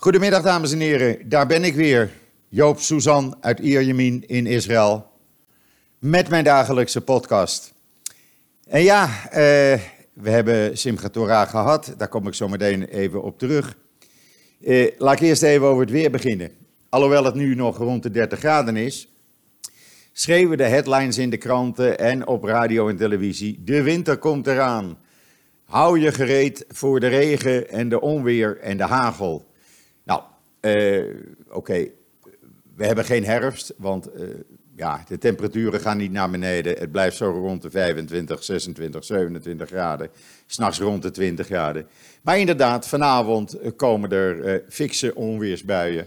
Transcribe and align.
Goedemiddag 0.00 0.42
dames 0.42 0.72
en 0.72 0.80
heren, 0.80 1.28
daar 1.28 1.46
ben 1.46 1.64
ik 1.64 1.74
weer. 1.74 2.10
Joop 2.48 2.80
Suzan 2.80 3.36
uit 3.40 3.58
Ierjemien 3.58 4.24
in 4.26 4.46
Israël. 4.46 5.10
Met 5.98 6.28
mijn 6.28 6.44
dagelijkse 6.44 7.00
podcast. 7.00 7.74
En 8.66 8.82
ja, 8.82 9.06
uh, 9.24 9.32
we 10.12 10.30
hebben 10.30 10.78
Simchat 10.78 11.12
Torah 11.12 11.48
gehad, 11.48 11.94
daar 11.96 12.08
kom 12.08 12.26
ik 12.26 12.34
zo 12.34 12.48
meteen 12.48 12.84
even 12.84 13.22
op 13.22 13.38
terug. 13.38 13.76
Uh, 14.60 14.90
laat 14.98 15.14
ik 15.14 15.20
eerst 15.20 15.42
even 15.42 15.66
over 15.66 15.80
het 15.80 15.90
weer 15.90 16.10
beginnen. 16.10 16.50
Alhoewel 16.88 17.24
het 17.24 17.34
nu 17.34 17.54
nog 17.54 17.76
rond 17.76 18.02
de 18.02 18.10
30 18.10 18.38
graden 18.38 18.76
is, 18.76 19.08
schreeuwen 20.12 20.58
de 20.58 20.64
headlines 20.64 21.18
in 21.18 21.30
de 21.30 21.36
kranten 21.36 21.98
en 21.98 22.26
op 22.26 22.44
radio 22.44 22.88
en 22.88 22.96
televisie: 22.96 23.62
de 23.64 23.82
winter 23.82 24.16
komt 24.16 24.46
eraan. 24.46 24.98
Hou 25.64 26.00
je 26.00 26.12
gereed 26.12 26.64
voor 26.68 27.00
de 27.00 27.08
regen 27.08 27.68
en 27.68 27.88
de 27.88 28.00
onweer 28.00 28.58
en 28.60 28.76
de 28.76 28.86
hagel. 28.86 29.46
Uh, 30.60 31.14
oké, 31.48 31.88
we 32.76 32.86
hebben 32.86 33.04
geen 33.04 33.24
herfst, 33.24 33.74
want 33.76 34.08
uh, 34.16 34.28
ja, 34.76 35.04
de 35.08 35.18
temperaturen 35.18 35.80
gaan 35.80 35.96
niet 35.96 36.12
naar 36.12 36.30
beneden. 36.30 36.78
Het 36.78 36.92
blijft 36.92 37.16
zo 37.16 37.30
rond 37.30 37.62
de 37.62 37.70
25, 37.70 38.44
26, 38.44 39.04
27 39.04 39.68
graden. 39.68 40.10
S'nachts 40.46 40.78
rond 40.78 41.02
de 41.02 41.10
20 41.10 41.46
graden. 41.46 41.86
Maar 42.22 42.38
inderdaad, 42.38 42.88
vanavond 42.88 43.56
komen 43.76 44.10
er 44.10 44.54
uh, 44.54 44.60
fikse 44.68 45.14
onweersbuien. 45.14 46.06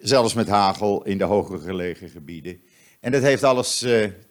Zelfs 0.00 0.34
met 0.34 0.48
hagel 0.48 1.04
in 1.04 1.18
de 1.18 1.24
hoger 1.24 1.58
gelegen 1.58 2.08
gebieden. 2.08 2.60
En 3.00 3.12
dat 3.12 3.22
heeft 3.22 3.44
alles 3.44 3.78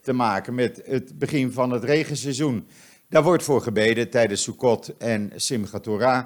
te 0.02 0.14
maken 0.14 0.56
met 0.56 0.82
het 0.86 1.20
begin 1.20 1.52
van 1.52 1.72
het 1.72 1.84
regenseizoen. 1.84 2.68
Daar 3.10 3.24
wordt 3.24 3.44
voor 3.44 3.62
gebeden 3.62 4.10
tijdens 4.10 4.44
Sukkot 4.44 4.98
en 4.98 5.32
Simchat 5.36 5.84
Torah. 5.84 6.26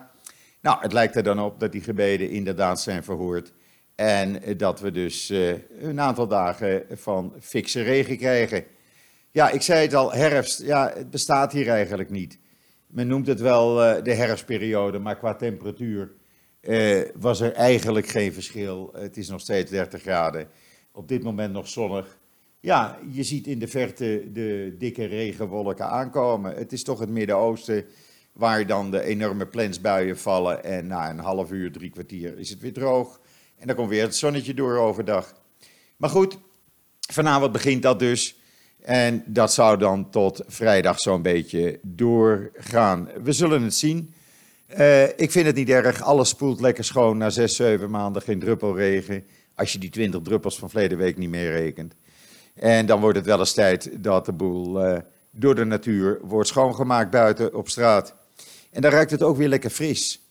Nou, 0.63 0.77
het 0.81 0.93
lijkt 0.93 1.15
er 1.15 1.23
dan 1.23 1.39
op 1.39 1.59
dat 1.59 1.71
die 1.71 1.81
gebeden 1.81 2.29
inderdaad 2.29 2.81
zijn 2.81 3.03
verhoord. 3.03 3.53
En 3.95 4.57
dat 4.57 4.79
we 4.79 4.91
dus 4.91 5.31
uh, 5.31 5.53
een 5.79 5.99
aantal 5.99 6.27
dagen 6.27 6.85
van 6.91 7.33
fikse 7.39 7.81
regen 7.81 8.17
krijgen. 8.17 8.63
Ja, 9.31 9.49
ik 9.49 9.61
zei 9.61 9.81
het 9.81 9.93
al, 9.93 10.13
herfst, 10.13 10.61
ja, 10.61 10.91
het 10.95 11.09
bestaat 11.09 11.51
hier 11.51 11.69
eigenlijk 11.69 12.09
niet. 12.09 12.39
Men 12.87 13.07
noemt 13.07 13.27
het 13.27 13.39
wel 13.39 13.83
uh, 13.83 14.03
de 14.03 14.13
herfstperiode, 14.13 14.99
maar 14.99 15.17
qua 15.17 15.35
temperatuur 15.35 16.11
was 17.15 17.41
er 17.41 17.53
eigenlijk 17.53 18.07
geen 18.07 18.33
verschil. 18.33 18.89
Het 18.93 19.17
is 19.17 19.29
nog 19.29 19.41
steeds 19.41 19.71
30 19.71 20.01
graden. 20.01 20.47
Op 20.91 21.07
dit 21.07 21.23
moment 21.23 21.53
nog 21.53 21.67
zonnig. 21.67 22.17
Ja, 22.59 22.99
je 23.11 23.23
ziet 23.23 23.47
in 23.47 23.59
de 23.59 23.67
verte 23.67 24.31
de 24.33 24.75
dikke 24.77 25.05
regenwolken 25.05 25.89
aankomen. 25.89 26.55
Het 26.55 26.71
is 26.71 26.83
toch 26.83 26.99
het 26.99 27.09
Midden-Oosten 27.09 27.85
waar 28.33 28.67
dan 28.67 28.91
de 28.91 29.01
enorme 29.01 29.45
plensbuien 29.45 30.17
vallen. 30.17 30.63
En 30.63 30.87
na 30.87 31.09
een 31.09 31.19
half 31.19 31.51
uur, 31.51 31.71
drie 31.71 31.89
kwartier 31.89 32.39
is 32.39 32.49
het 32.49 32.59
weer 32.59 32.73
droog. 32.73 33.19
En 33.57 33.67
dan 33.67 33.75
komt 33.75 33.89
weer 33.89 34.03
het 34.03 34.15
zonnetje 34.15 34.53
door 34.53 34.77
overdag. 34.77 35.33
Maar 35.97 36.09
goed, 36.09 36.37
vanavond 36.99 37.51
begint 37.51 37.81
dat 37.81 37.99
dus. 37.99 38.37
En 38.81 39.23
dat 39.25 39.53
zou 39.53 39.77
dan 39.77 40.09
tot 40.09 40.41
vrijdag 40.47 40.99
zo'n 40.99 41.21
beetje 41.21 41.79
doorgaan. 41.81 43.09
We 43.23 43.31
zullen 43.31 43.63
het 43.63 43.75
zien. 43.75 44.13
Uh, 44.77 45.03
ik 45.03 45.31
vind 45.31 45.45
het 45.45 45.55
niet 45.55 45.69
erg. 45.69 46.01
Alles 46.01 46.29
spoelt 46.29 46.61
lekker 46.61 46.83
schoon 46.83 47.17
na 47.17 47.29
zes, 47.29 47.55
zeven 47.55 47.89
maanden. 47.89 48.21
Geen 48.21 48.39
druppel 48.39 48.75
regen. 48.75 49.25
Als 49.55 49.73
je 49.73 49.79
die 49.79 49.89
twintig 49.89 50.21
druppels 50.21 50.59
van 50.59 50.69
verleden 50.69 50.97
week 50.97 51.17
niet 51.17 51.29
meer 51.29 51.51
rekent. 51.51 51.93
En 52.53 52.85
dan 52.85 52.99
wordt 52.99 53.17
het 53.17 53.25
wel 53.25 53.39
eens 53.39 53.53
tijd 53.53 54.03
dat 54.03 54.25
de 54.25 54.31
boel 54.31 54.85
uh, 54.85 54.97
door 55.31 55.55
de 55.55 55.65
natuur 55.65 56.19
wordt 56.21 56.47
schoongemaakt 56.47 57.11
buiten 57.11 57.53
op 57.53 57.69
straat. 57.69 58.15
En 58.73 58.81
dan 58.81 58.91
ruikt 58.91 59.11
het 59.11 59.23
ook 59.23 59.37
weer 59.37 59.47
lekker 59.47 59.69
fris. 59.69 60.21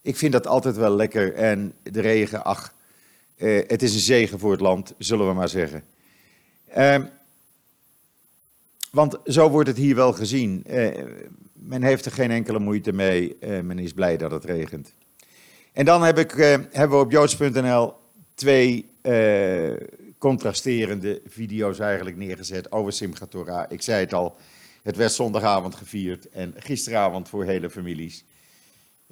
Ik 0.00 0.16
vind 0.16 0.32
dat 0.32 0.46
altijd 0.46 0.76
wel 0.76 0.96
lekker. 0.96 1.34
En 1.34 1.74
de 1.82 2.00
regen, 2.00 2.44
ach, 2.44 2.74
uh, 3.36 3.62
het 3.66 3.82
is 3.82 3.94
een 3.94 4.00
zegen 4.00 4.38
voor 4.38 4.50
het 4.50 4.60
land, 4.60 4.94
zullen 4.98 5.28
we 5.28 5.34
maar 5.34 5.48
zeggen. 5.48 5.84
Uh, 6.76 6.98
want 8.90 9.16
zo 9.24 9.50
wordt 9.50 9.68
het 9.68 9.76
hier 9.76 9.94
wel 9.94 10.12
gezien. 10.12 10.64
Uh, 10.70 11.04
men 11.52 11.82
heeft 11.82 12.04
er 12.04 12.12
geen 12.12 12.30
enkele 12.30 12.58
moeite 12.58 12.92
mee. 12.92 13.36
men 13.40 13.78
is 13.78 13.92
blij 13.92 14.16
dat 14.16 14.30
het 14.30 14.44
regent. 14.44 14.94
En 15.72 15.84
dan 15.84 16.02
heb 16.02 16.18
ik, 16.18 16.30
hebben 16.70 16.98
we 16.98 17.04
op 17.04 17.10
joods.nl 17.10 17.94
twee 18.34 18.90
contrasterende 20.18 21.20
video's 21.26 21.78
eigenlijk 21.78 22.16
neergezet 22.16 22.72
over 22.72 22.92
Simchat 22.92 23.30
Torah. 23.30 23.64
Ik 23.68 23.82
zei 23.82 24.00
het 24.00 24.14
al, 24.14 24.36
het 24.82 24.96
werd 24.96 25.12
zondagavond 25.12 25.74
gevierd 25.74 26.28
en 26.28 26.54
gisteravond 26.56 27.28
voor 27.28 27.44
hele 27.44 27.70
families. 27.70 28.24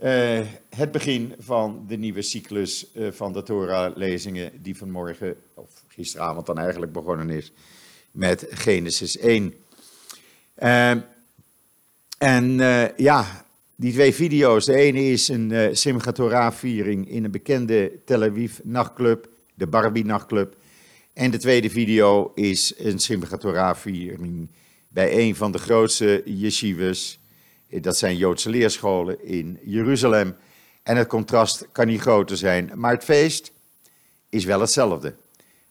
Uh, 0.03 0.41
het 0.69 0.93
begin 0.93 1.35
van 1.39 1.85
de 1.89 1.97
nieuwe 1.97 2.23
cyclus 2.23 2.87
uh, 2.95 3.11
van 3.13 3.33
de 3.33 3.43
Torah-lezingen, 3.43 4.53
die 4.63 4.77
vanmorgen, 4.77 5.37
of 5.55 5.85
gisteravond 5.89 6.47
dan 6.47 6.59
eigenlijk 6.59 6.93
begonnen 6.93 7.31
is, 7.31 7.53
met 8.11 8.47
Genesis 8.51 9.19
1. 9.19 9.55
Uh, 10.59 10.91
en 12.19 12.57
ja, 12.97 13.47
die 13.77 13.93
twee 13.93 14.15
video's, 14.15 14.65
de 14.65 14.75
ene 14.75 15.05
is 15.05 15.29
een 15.29 15.77
Simchat 15.77 16.15
Torah-viering 16.15 17.09
in 17.09 17.25
een 17.25 17.31
bekende 17.31 17.93
Tel 18.05 18.23
Aviv-nachtclub, 18.23 19.29
de 19.55 19.67
Barbie-nachtclub. 19.67 20.57
En 21.13 21.31
de 21.31 21.39
tweede 21.39 21.71
video 21.71 22.33
is 22.35 22.75
een 22.79 22.99
Simchat 22.99 23.41
Torah-viering 23.41 24.49
bij 24.93 25.19
een 25.19 25.37
van 25.37 25.53
de 25.53 25.59
grootste 25.59 26.23
yeshivas 26.25 27.19
dat 27.71 27.97
zijn 27.97 28.17
Joodse 28.17 28.51
leerscholen 28.51 29.25
in 29.27 29.59
Jeruzalem. 29.65 30.37
En 30.83 30.97
het 30.97 31.09
contrast 31.09 31.69
kan 31.73 31.87
niet 31.87 32.01
groter 32.01 32.37
zijn. 32.37 32.71
Maar 32.75 32.93
het 32.93 33.05
feest 33.05 33.53
is 34.29 34.45
wel 34.45 34.61
hetzelfde. 34.61 35.15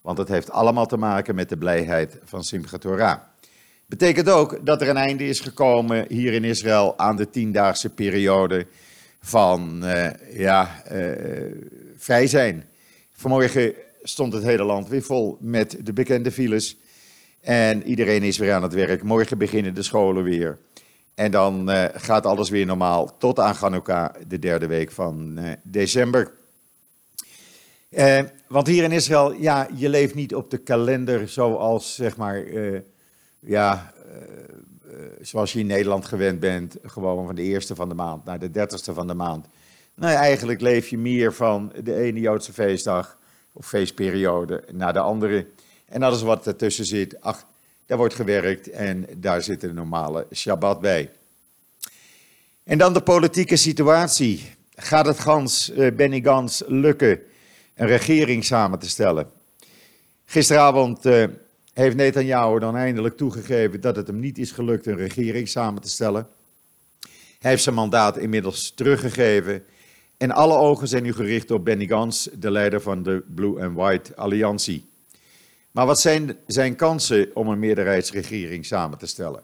Want 0.02 0.18
het 0.18 0.28
heeft 0.28 0.52
allemaal 0.52 0.86
te 0.86 0.98
maken 0.98 1.36
met 1.36 1.50
de 1.50 1.58
blijheid 1.58 2.18
van 2.24 2.44
Simchat 2.44 2.82
Torah. 2.82 3.20
Betekent 3.86 4.30
ook 4.30 4.66
dat 4.66 4.82
er 4.82 4.90
een 4.90 4.98
einde 4.98 5.28
is 5.28 5.40
gekomen 5.40 6.06
hier 6.10 6.34
in 6.34 6.44
Israël 6.44 6.98
aan 6.98 7.16
de 7.16 7.30
tiendaagse 7.30 7.90
periode 7.90 8.68
van 9.20 9.80
uh, 9.84 10.10
ja, 10.34 10.84
uh, 10.92 11.12
vrij 11.98 12.28
zijn. 12.28 12.70
Vanmorgen 13.12 13.74
stond 14.04 14.34
het 14.34 14.44
hele 14.44 14.64
land 14.64 14.88
weer 14.88 15.04
vol 15.04 15.38
met 15.40 15.78
de 15.84 15.94
bekende 15.94 16.32
files. 16.32 16.78
En 17.42 17.84
iedereen 17.84 18.24
is 18.24 18.38
weer 18.38 18.54
aan 18.54 18.64
het 18.64 18.74
werk. 18.74 19.04
Morgen 19.04 19.38
beginnen 19.38 19.74
de 19.74 19.84
scholen 19.84 20.24
weer. 20.24 20.58
En 21.16 21.32
dan 21.32 21.70
uh, 21.70 21.86
gaat 21.94 22.26
alles 22.26 22.50
weer 22.50 22.66
normaal 22.66 23.18
tot 23.18 23.40
aan 23.40 23.56
Hanukkah, 23.56 24.14
de 24.28 24.40
derde 24.40 24.68
week 24.68 24.92
van 24.92 25.40
uh, 25.40 25.52
december. 25.64 26.32
Uh, 27.90 28.20
want 28.48 28.68
hier 28.68 28.84
in 28.84 28.92
Israël, 28.92 29.34
ja, 29.34 29.68
je 29.76 29.90
leeft 29.90 30.16
niet 30.16 30.36
op 30.36 30.52
de 30.52 30.58
kalender 30.58 31.30
zoals, 31.30 31.96
zeg 31.96 32.18
maar, 32.18 32.44
ja, 33.40 33.94
zoals 35.22 35.54
je 35.54 35.60
in 35.60 35.68
Nederland 35.68 36.06
gewend 36.06 36.40
bent. 36.40 36.78
Gewoon 36.84 37.26
van 37.26 37.36
de 37.36 37.42
eerste 37.42 37.76
van 37.76 37.90
de 37.90 37.96
maand 37.96 38.26
naar 38.26 38.40
de 38.40 38.52
dertigste 38.52 38.94
van 38.94 39.08
de 39.08 39.14
maand. 39.14 39.48
Nou, 39.96 40.14
eigenlijk 40.14 40.62
leef 40.62 40.88
je 40.88 40.98
meer 40.98 41.34
van 41.34 41.72
de 41.84 41.96
ene 41.96 42.20
Joodse 42.20 42.54
feestdag 42.54 43.18
of 43.54 43.68
feestperiode 43.68 44.64
naar 44.72 44.94
de 44.94 45.00
andere. 45.00 45.48
En 45.90 46.04
alles 46.04 46.22
wat 46.22 46.48
ertussen 46.48 46.86
zit, 46.86 47.22
ach, 47.22 47.46
daar 47.86 47.98
wordt 47.98 48.14
gewerkt 48.14 48.70
en 48.70 49.08
daar 49.18 49.42
zit 49.42 49.64
een 49.64 49.76
normale 49.76 50.28
Shabbat 50.34 50.82
bij. 50.82 51.12
En 52.64 52.78
dan 52.78 52.94
de 52.94 53.02
politieke 53.02 53.56
situatie. 53.56 54.58
Gaat 54.76 55.06
het 55.06 55.20
Gans, 55.20 55.70
uh, 55.70 55.92
Benny 55.92 56.22
Gans 56.22 56.64
lukken 56.68 57.20
een 57.76 57.88
regering 57.88 58.46
samen 58.46 58.80
te 58.80 58.90
stellen? 58.90 59.30
Gisteravond 60.26 61.06
uh, 61.06 61.24
heeft 61.74 61.96
Netanyahu 61.96 62.60
dan 62.60 62.76
eindelijk 62.76 63.18
toegegeven 63.18 63.82
dat 63.82 63.96
het 63.96 64.08
hem 64.08 64.20
niet 64.20 64.38
is 64.38 64.52
gelukt 64.52 64.86
een 64.86 64.96
regering 64.96 65.48
samen 65.48 65.82
te 65.82 65.90
stellen. 65.90 66.28
Hij 67.40 67.52
heeft 67.52 67.64
zijn 67.64 67.76
mandaat 67.76 68.18
inmiddels 68.18 68.72
teruggegeven. 68.76 69.64
En 70.18 70.32
alle 70.32 70.58
ogen 70.58 70.88
zijn 70.88 71.04
nu 71.04 71.14
gericht 71.14 71.52
op 71.52 71.66
Benny 71.66 71.88
Gans, 71.88 72.30
de 72.34 72.52
leider 72.52 72.82
van 72.82 73.04
de 73.04 73.24
Blue 73.36 73.64
and 73.64 73.76
White 73.76 74.16
Alliantie. 74.16 74.89
Maar 75.72 75.86
wat 75.86 76.00
zijn 76.00 76.38
zijn 76.48 76.76
kansen 76.76 77.30
om 77.34 77.48
een 77.48 77.60
meerderheidsregering 77.60 78.66
samen 78.66 78.98
te 78.98 79.08
stellen? 79.08 79.44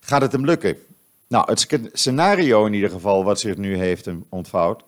Gaat 0.00 0.22
het 0.22 0.32
hem 0.32 0.44
lukken? 0.44 0.76
Nou, 1.28 1.50
het 1.50 1.88
scenario 1.92 2.66
in 2.66 2.72
ieder 2.72 2.90
geval 2.90 3.24
wat 3.24 3.40
zich 3.40 3.56
nu 3.56 3.76
heeft 3.76 4.08
ontvouwd, 4.28 4.82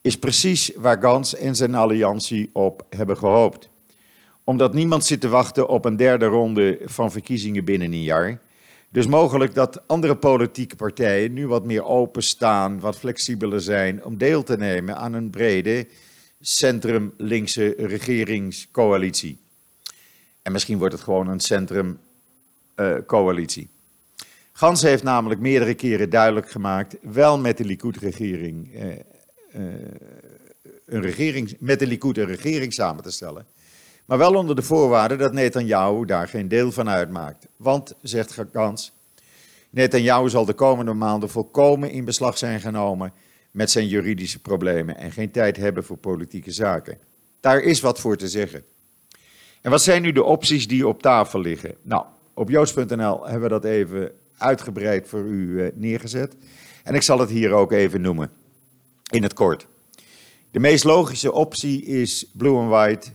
is 0.00 0.18
precies 0.18 0.70
waar 0.76 1.00
Gans 1.00 1.34
en 1.34 1.56
zijn 1.56 1.74
alliantie 1.74 2.50
op 2.52 2.86
hebben 2.90 3.16
gehoopt. 3.16 3.68
Omdat 4.44 4.74
niemand 4.74 5.04
zit 5.04 5.20
te 5.20 5.28
wachten 5.28 5.68
op 5.68 5.84
een 5.84 5.96
derde 5.96 6.26
ronde 6.26 6.78
van 6.84 7.10
verkiezingen 7.10 7.64
binnen 7.64 7.92
een 7.92 8.02
jaar. 8.02 8.40
Dus 8.90 9.06
mogelijk 9.06 9.54
dat 9.54 9.88
andere 9.88 10.16
politieke 10.16 10.76
partijen 10.76 11.32
nu 11.32 11.46
wat 11.46 11.64
meer 11.64 11.84
openstaan, 11.84 12.80
wat 12.80 12.98
flexibeler 12.98 13.60
zijn 13.60 14.04
om 14.04 14.18
deel 14.18 14.42
te 14.42 14.56
nemen 14.56 14.96
aan 14.96 15.12
een 15.12 15.30
brede 15.30 15.86
centrum-linkse 16.40 17.74
regeringscoalitie. 17.78 19.38
En 20.46 20.52
misschien 20.52 20.78
wordt 20.78 20.94
het 20.94 21.02
gewoon 21.02 21.28
een 21.28 21.40
centrum-coalitie. 21.40 23.68
Gans 24.52 24.82
heeft 24.82 25.02
namelijk 25.02 25.40
meerdere 25.40 25.74
keren 25.74 26.10
duidelijk 26.10 26.50
gemaakt, 26.50 26.96
wel 27.02 27.38
met 27.38 27.56
de 27.56 27.64
Likud-regering, 27.64 28.74
eh, 28.74 28.92
eh, 28.92 28.98
een 30.86 31.02
regering, 31.02 31.56
met 31.58 31.78
de 31.78 31.86
Likud 31.86 32.18
een 32.18 32.26
regering 32.26 32.72
samen 32.72 33.02
te 33.02 33.10
stellen. 33.10 33.46
Maar 34.04 34.18
wel 34.18 34.34
onder 34.34 34.56
de 34.56 34.62
voorwaarde 34.62 35.16
dat 35.16 35.32
Netanyahu 35.32 36.04
daar 36.04 36.28
geen 36.28 36.48
deel 36.48 36.72
van 36.72 36.88
uitmaakt. 36.88 37.46
Want, 37.56 37.94
zegt 38.02 38.38
Gans, 38.52 38.92
Netanyahu 39.70 40.28
zal 40.28 40.44
de 40.44 40.54
komende 40.54 40.92
maanden 40.92 41.30
volkomen 41.30 41.90
in 41.90 42.04
beslag 42.04 42.38
zijn 42.38 42.60
genomen 42.60 43.12
met 43.50 43.70
zijn 43.70 43.88
juridische 43.88 44.40
problemen 44.40 44.96
en 44.96 45.12
geen 45.12 45.30
tijd 45.30 45.56
hebben 45.56 45.84
voor 45.84 45.96
politieke 45.96 46.52
zaken. 46.52 46.98
Daar 47.40 47.60
is 47.60 47.80
wat 47.80 48.00
voor 48.00 48.16
te 48.16 48.28
zeggen. 48.28 48.64
En 49.66 49.72
wat 49.72 49.82
zijn 49.82 50.02
nu 50.02 50.12
de 50.12 50.24
opties 50.24 50.68
die 50.68 50.88
op 50.88 51.02
tafel 51.02 51.40
liggen? 51.40 51.74
Nou, 51.82 52.04
op 52.34 52.48
joods.nl 52.48 53.24
hebben 53.24 53.42
we 53.42 53.48
dat 53.48 53.64
even 53.64 54.10
uitgebreid 54.36 55.08
voor 55.08 55.24
u 55.24 55.62
eh, 55.62 55.70
neergezet. 55.74 56.36
En 56.82 56.94
ik 56.94 57.02
zal 57.02 57.18
het 57.18 57.30
hier 57.30 57.52
ook 57.52 57.72
even 57.72 58.00
noemen, 58.00 58.30
in 59.10 59.22
het 59.22 59.32
kort. 59.32 59.66
De 60.50 60.58
meest 60.58 60.84
logische 60.84 61.32
optie 61.32 61.84
is 61.84 62.30
Blue 62.32 62.56
and 62.56 62.68
White, 62.68 63.10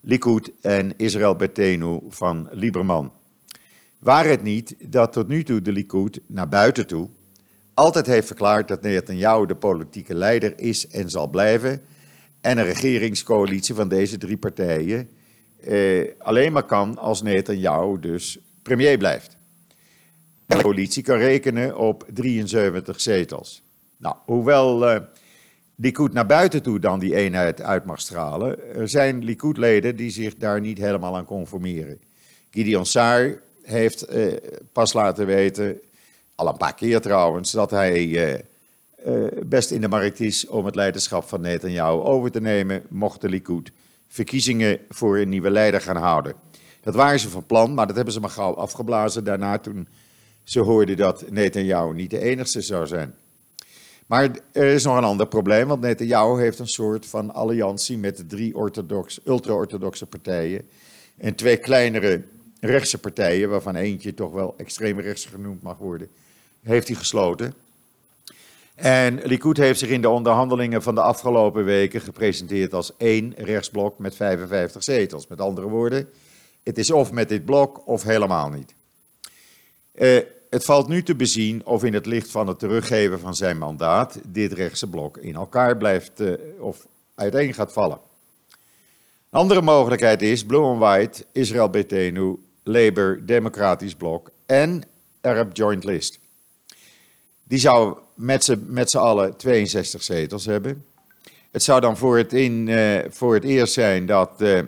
Likud 0.00 0.52
en 0.60 0.92
Israël 0.96 1.36
Betenu 1.36 2.00
van 2.08 2.48
Lieberman. 2.52 3.12
Waar 3.98 4.24
het 4.24 4.42
niet 4.42 4.76
dat 4.80 5.12
tot 5.12 5.28
nu 5.28 5.44
toe 5.44 5.62
de 5.62 5.72
Likud 5.72 6.20
naar 6.26 6.48
buiten 6.48 6.86
toe 6.86 7.08
altijd 7.74 8.06
heeft 8.06 8.26
verklaard 8.26 8.68
dat 8.68 8.82
Netanyahu 8.82 9.46
de 9.46 9.56
politieke 9.56 10.14
leider 10.14 10.58
is 10.58 10.88
en 10.88 11.10
zal 11.10 11.28
blijven. 11.28 11.82
En 12.40 12.58
een 12.58 12.64
regeringscoalitie 12.64 13.74
van 13.74 13.88
deze 13.88 14.18
drie 14.18 14.36
partijen 14.36 15.08
eh, 15.66 16.10
alleen 16.18 16.52
maar 16.52 16.62
kan 16.62 16.98
als 16.98 17.22
Netanyahu 17.22 18.00
dus 18.00 18.38
premier 18.62 18.98
blijft. 18.98 19.36
De 20.46 20.56
coalitie 20.56 21.02
kan 21.02 21.18
rekenen 21.18 21.76
op 21.76 22.06
73 22.12 23.00
zetels. 23.00 23.62
Nou, 23.96 24.16
hoewel 24.24 24.94
uh, 24.94 25.00
Likud 25.76 26.12
naar 26.12 26.26
buiten 26.26 26.62
toe 26.62 26.78
dan 26.78 26.98
die 26.98 27.14
eenheid 27.14 27.62
uit 27.62 27.84
mag 27.84 28.00
stralen, 28.00 28.74
er 28.74 28.88
zijn 28.88 29.24
Likud-leden 29.24 29.96
die 29.96 30.10
zich 30.10 30.34
daar 30.34 30.60
niet 30.60 30.78
helemaal 30.78 31.16
aan 31.16 31.24
conformeren. 31.24 32.00
Gideon 32.50 32.86
Saar 32.86 33.40
heeft 33.62 34.14
uh, 34.14 34.32
pas 34.72 34.92
laten 34.92 35.26
weten, 35.26 35.80
al 36.34 36.48
een 36.48 36.56
paar 36.56 36.74
keer 36.74 37.00
trouwens, 37.00 37.50
dat 37.50 37.70
hij 37.70 38.06
uh, 39.06 39.26
best 39.46 39.70
in 39.70 39.80
de 39.80 39.88
markt 39.88 40.20
is 40.20 40.46
om 40.46 40.64
het 40.64 40.74
leiderschap 40.74 41.28
van 41.28 41.40
Netanyahu 41.40 42.00
over 42.00 42.30
te 42.30 42.40
nemen, 42.40 42.82
mocht 42.88 43.20
de 43.20 43.28
Likud 43.28 43.72
verkiezingen 44.14 44.78
voor 44.88 45.18
een 45.18 45.28
nieuwe 45.28 45.50
leider 45.50 45.80
gaan 45.80 45.96
houden. 45.96 46.34
Dat 46.80 46.94
waren 46.94 47.20
ze 47.20 47.28
van 47.28 47.46
plan, 47.46 47.74
maar 47.74 47.86
dat 47.86 47.96
hebben 47.96 48.14
ze 48.14 48.20
maar 48.20 48.30
gauw 48.30 48.54
afgeblazen 48.54 49.24
daarna 49.24 49.58
toen 49.58 49.88
ze 50.44 50.60
hoorden 50.60 50.96
dat 50.96 51.30
Netanyahu 51.30 51.94
niet 51.94 52.10
de 52.10 52.18
enigste 52.18 52.60
zou 52.60 52.86
zijn. 52.86 53.14
Maar 54.06 54.30
er 54.52 54.66
is 54.66 54.84
nog 54.84 54.96
een 54.96 55.04
ander 55.04 55.26
probleem, 55.26 55.68
want 55.68 55.80
Netanyahu 55.80 56.40
heeft 56.40 56.58
een 56.58 56.66
soort 56.66 57.06
van 57.06 57.34
alliantie 57.34 57.98
met 57.98 58.16
de 58.16 58.26
drie 58.26 58.54
ultra-orthodoxe 59.24 60.06
partijen 60.06 60.68
en 61.16 61.34
twee 61.34 61.56
kleinere 61.56 62.22
rechtse 62.60 62.98
partijen, 62.98 63.50
waarvan 63.50 63.76
eentje 63.76 64.14
toch 64.14 64.32
wel 64.32 64.54
extreem 64.56 65.00
rechts 65.00 65.24
genoemd 65.24 65.62
mag 65.62 65.78
worden, 65.78 66.08
heeft 66.62 66.88
hij 66.88 66.96
gesloten. 66.96 67.63
En 68.74 69.20
Likud 69.22 69.56
heeft 69.56 69.78
zich 69.78 69.88
in 69.88 70.00
de 70.00 70.08
onderhandelingen 70.08 70.82
van 70.82 70.94
de 70.94 71.00
afgelopen 71.00 71.64
weken 71.64 72.00
gepresenteerd 72.00 72.74
als 72.74 72.96
één 72.96 73.34
rechtsblok 73.36 73.98
met 73.98 74.16
55 74.16 74.84
zetels. 74.84 75.26
Met 75.26 75.40
andere 75.40 75.68
woorden, 75.68 76.08
het 76.62 76.78
is 76.78 76.90
of 76.90 77.12
met 77.12 77.28
dit 77.28 77.44
blok 77.44 77.86
of 77.86 78.02
helemaal 78.02 78.48
niet. 78.48 78.74
Uh, 79.94 80.18
het 80.50 80.64
valt 80.64 80.88
nu 80.88 81.02
te 81.02 81.14
bezien 81.14 81.66
of 81.66 81.84
in 81.84 81.94
het 81.94 82.06
licht 82.06 82.30
van 82.30 82.46
het 82.46 82.58
teruggeven 82.58 83.20
van 83.20 83.34
zijn 83.34 83.58
mandaat 83.58 84.18
dit 84.26 84.52
rechtse 84.52 84.88
blok 84.88 85.16
in 85.16 85.34
elkaar 85.34 85.76
blijft 85.76 86.20
uh, 86.20 86.32
of 86.58 86.86
uiteen 87.14 87.54
gaat 87.54 87.72
vallen. 87.72 87.98
Een 89.30 89.40
andere 89.40 89.62
mogelijkheid 89.62 90.22
is 90.22 90.44
Blue 90.44 90.62
and 90.62 90.78
White, 90.78 91.24
Israël 91.32 91.70
Betenu, 91.70 92.36
Labour, 92.62 93.26
Democratisch 93.26 93.94
Blok 93.94 94.30
en 94.46 94.82
Arab 95.20 95.56
Joint 95.56 95.84
List. 95.84 96.18
Die 97.44 97.58
zou 97.58 97.98
met 98.14 98.44
z'n 98.44 98.64
met 98.68 98.94
allen 98.94 99.36
62 99.36 100.02
zetels 100.02 100.44
hebben. 100.44 100.84
Het 101.50 101.62
zou 101.62 101.80
dan 101.80 101.96
voor 101.96 102.16
het, 102.16 102.32
in, 102.32 102.66
uh, 102.66 102.98
voor 103.08 103.34
het 103.34 103.44
eerst 103.44 103.72
zijn 103.72 104.06
dat 104.06 104.30
uh, 104.38 104.58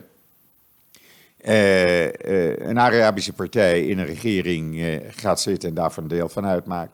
uh, 1.40 2.56
een 2.56 2.78
Arabische 2.78 3.32
partij 3.32 3.86
in 3.86 3.98
een 3.98 4.06
regering 4.06 5.00
gaat 5.10 5.40
zitten 5.40 5.68
en 5.68 5.74
daarvan 5.74 6.02
een 6.02 6.08
deel 6.08 6.28
van 6.28 6.46
uitmaakt. 6.46 6.92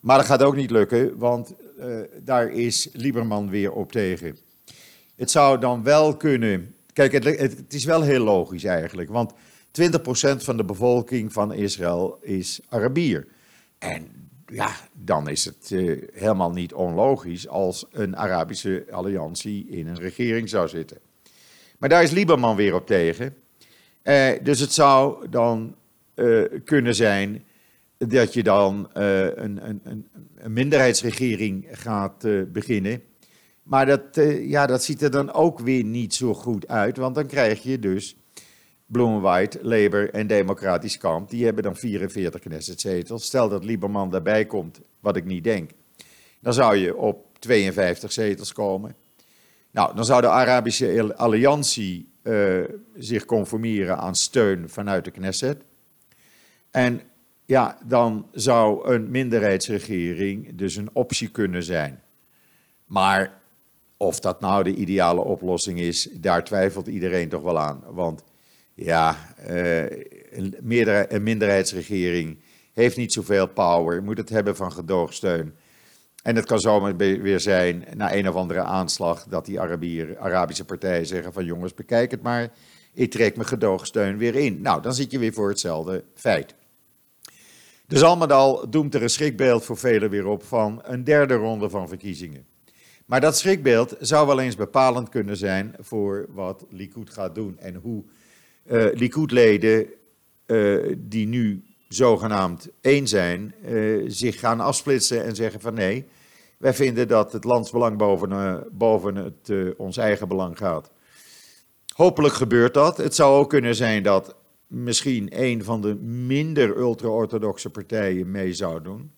Maar 0.00 0.16
dat 0.16 0.26
gaat 0.26 0.42
ook 0.42 0.56
niet 0.56 0.70
lukken, 0.70 1.18
want 1.18 1.54
daar 2.22 2.48
is 2.48 2.88
Lieberman 2.92 3.50
weer 3.50 3.72
op 3.72 3.92
tegen. 3.92 4.38
Het 5.16 5.30
zou 5.30 5.58
dan 5.58 5.82
wel 5.82 6.16
kunnen. 6.16 6.74
Kijk, 6.92 7.12
het, 7.12 7.24
het 7.24 7.74
is 7.74 7.84
wel 7.84 8.02
heel 8.02 8.24
logisch 8.24 8.64
eigenlijk, 8.64 9.10
want 9.10 9.32
20% 9.32 9.34
van 10.36 10.56
de 10.56 10.64
bevolking 10.64 11.32
van 11.32 11.52
Israël 11.52 12.18
is 12.20 12.60
Arabier. 12.68 13.26
En 13.78 14.29
ja, 14.50 14.70
dan 14.92 15.28
is 15.28 15.44
het 15.44 15.70
uh, 15.70 16.02
helemaal 16.12 16.50
niet 16.50 16.74
onlogisch 16.74 17.48
als 17.48 17.86
een 17.92 18.16
Arabische 18.16 18.86
alliantie 18.90 19.68
in 19.68 19.86
een 19.86 19.98
regering 19.98 20.48
zou 20.48 20.68
zitten. 20.68 20.98
Maar 21.78 21.88
daar 21.88 22.02
is 22.02 22.10
Libanon 22.10 22.56
weer 22.56 22.74
op 22.74 22.86
tegen. 22.86 23.34
Uh, 24.02 24.30
dus 24.42 24.60
het 24.60 24.72
zou 24.72 25.28
dan 25.28 25.74
uh, 26.14 26.44
kunnen 26.64 26.94
zijn 26.94 27.44
dat 27.98 28.32
je 28.34 28.42
dan 28.42 28.88
een, 28.92 29.68
een, 29.68 29.80
een, 29.84 30.52
minderheidsregering 30.52 31.66
gaat 31.70 32.26
beginnen. 32.52 33.02
Maar 33.62 33.86
dat, 33.86 34.02
ja, 34.40 34.66
dat 34.66 34.84
ziet 34.84 35.02
er 35.02 35.10
dan 35.10 35.32
ook 35.32 35.58
weer 35.58 35.84
niet 35.84 36.14
zo 36.14 36.34
goed 36.34 36.68
uit, 36.68 36.96
want 36.96 37.14
dan 37.14 37.26
krijg 37.26 37.62
je 37.62 37.78
dus 37.78 38.16
Blue 38.90 39.20
White, 39.20 39.58
Labour 39.62 40.10
en 40.10 40.26
Democratisch 40.26 40.98
Kamp, 40.98 41.30
die 41.30 41.44
hebben 41.44 41.62
dan 41.62 41.76
44 41.76 42.40
Knesset-zetels. 42.40 43.24
Stel 43.24 43.48
dat 43.48 43.64
Lieberman 43.64 44.10
daarbij 44.10 44.46
komt, 44.46 44.80
wat 45.00 45.16
ik 45.16 45.24
niet 45.24 45.44
denk, 45.44 45.70
dan 46.40 46.52
zou 46.52 46.76
je 46.76 46.96
op 46.96 47.38
52 47.38 48.12
zetels 48.12 48.52
komen. 48.52 48.96
Nou, 49.70 49.94
dan 49.94 50.04
zou 50.04 50.20
de 50.20 50.28
Arabische 50.28 51.14
Alliantie 51.16 52.12
uh, 52.22 52.64
zich 52.94 53.24
conformeren 53.24 53.98
aan 53.98 54.14
steun 54.14 54.68
vanuit 54.68 55.04
de 55.04 55.10
Knesset. 55.10 55.64
En 56.70 57.00
ja, 57.44 57.78
dan 57.86 58.26
zou 58.32 58.92
een 58.92 59.10
minderheidsregering 59.10 60.56
dus 60.56 60.76
een 60.76 60.90
optie 60.92 61.28
kunnen 61.28 61.62
zijn. 61.62 62.02
Maar 62.84 63.40
of 63.96 64.20
dat 64.20 64.40
nou 64.40 64.62
de 64.62 64.74
ideale 64.74 65.20
oplossing 65.20 65.80
is, 65.80 66.08
daar 66.12 66.44
twijfelt 66.44 66.86
iedereen 66.86 67.28
toch 67.28 67.42
wel 67.42 67.58
aan. 67.58 67.82
Want 67.86 68.24
ja, 68.84 69.34
een, 70.30 70.56
meerdere, 70.60 71.12
een 71.12 71.22
minderheidsregering 71.22 72.38
heeft 72.72 72.96
niet 72.96 73.12
zoveel 73.12 73.48
power, 73.48 74.02
moet 74.02 74.18
het 74.18 74.28
hebben 74.28 74.56
van 74.56 74.72
gedoogsteun. 74.72 75.54
En 76.22 76.36
het 76.36 76.46
kan 76.46 76.58
zomaar 76.58 76.96
weer 76.96 77.40
zijn, 77.40 77.84
na 77.94 78.14
een 78.14 78.28
of 78.28 78.34
andere 78.34 78.62
aanslag, 78.62 79.24
dat 79.24 79.46
die 79.46 79.60
Arabier, 79.60 80.18
Arabische 80.18 80.64
partijen 80.64 81.06
zeggen 81.06 81.32
van 81.32 81.44
jongens, 81.44 81.74
bekijk 81.74 82.10
het 82.10 82.22
maar, 82.22 82.52
ik 82.92 83.10
trek 83.10 83.36
mijn 83.36 83.48
gedoogsteun 83.48 84.18
weer 84.18 84.34
in. 84.34 84.60
Nou, 84.60 84.82
dan 84.82 84.94
zit 84.94 85.10
je 85.10 85.18
weer 85.18 85.32
voor 85.32 85.48
hetzelfde 85.48 86.04
feit. 86.14 86.54
Dus 87.86 88.02
al 88.02 88.16
met 88.16 88.32
al 88.32 88.70
doemt 88.70 88.94
er 88.94 89.02
een 89.02 89.10
schrikbeeld 89.10 89.64
voor 89.64 89.76
velen 89.76 90.10
weer 90.10 90.26
op 90.26 90.44
van 90.44 90.80
een 90.82 91.04
derde 91.04 91.34
ronde 91.34 91.70
van 91.70 91.88
verkiezingen. 91.88 92.46
Maar 93.06 93.20
dat 93.20 93.38
schrikbeeld 93.38 93.96
zou 94.00 94.26
wel 94.26 94.40
eens 94.40 94.56
bepalend 94.56 95.08
kunnen 95.08 95.36
zijn 95.36 95.74
voor 95.78 96.26
wat 96.28 96.66
Likud 96.70 97.10
gaat 97.10 97.34
doen 97.34 97.58
en 97.58 97.74
hoe 97.74 98.04
uh, 98.66 98.86
Likud-leden 98.92 99.86
uh, 100.46 100.96
die 100.98 101.26
nu 101.26 101.64
zogenaamd 101.88 102.68
één 102.80 103.06
zijn, 103.06 103.54
uh, 103.68 104.04
zich 104.06 104.40
gaan 104.40 104.60
afsplitsen 104.60 105.24
en 105.24 105.34
zeggen 105.34 105.60
van 105.60 105.74
nee, 105.74 106.06
wij 106.58 106.74
vinden 106.74 107.08
dat 107.08 107.32
het 107.32 107.44
landsbelang 107.44 107.96
boven, 107.96 108.66
boven 108.72 109.14
het, 109.14 109.76
ons 109.76 109.96
eigen 109.96 110.28
belang 110.28 110.58
gaat. 110.58 110.90
Hopelijk 111.94 112.34
gebeurt 112.34 112.74
dat. 112.74 112.96
Het 112.96 113.14
zou 113.14 113.38
ook 113.38 113.48
kunnen 113.48 113.74
zijn 113.74 114.02
dat 114.02 114.36
misschien 114.66 115.28
een 115.42 115.64
van 115.64 115.80
de 115.80 115.94
minder 116.04 116.76
ultra-orthodoxe 116.76 117.70
partijen 117.70 118.30
mee 118.30 118.52
zou 118.52 118.82
doen. 118.82 119.12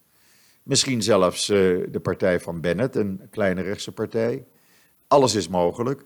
Misschien 0.63 1.03
zelfs 1.03 1.47
de 1.47 2.01
partij 2.03 2.41
van 2.41 2.61
Bennett, 2.61 2.97
een 2.97 3.21
kleine 3.31 3.61
rechtse 3.61 3.93
partij. 3.93 4.45
Alles 5.07 5.35
is 5.35 5.49
mogelijk. 5.49 6.05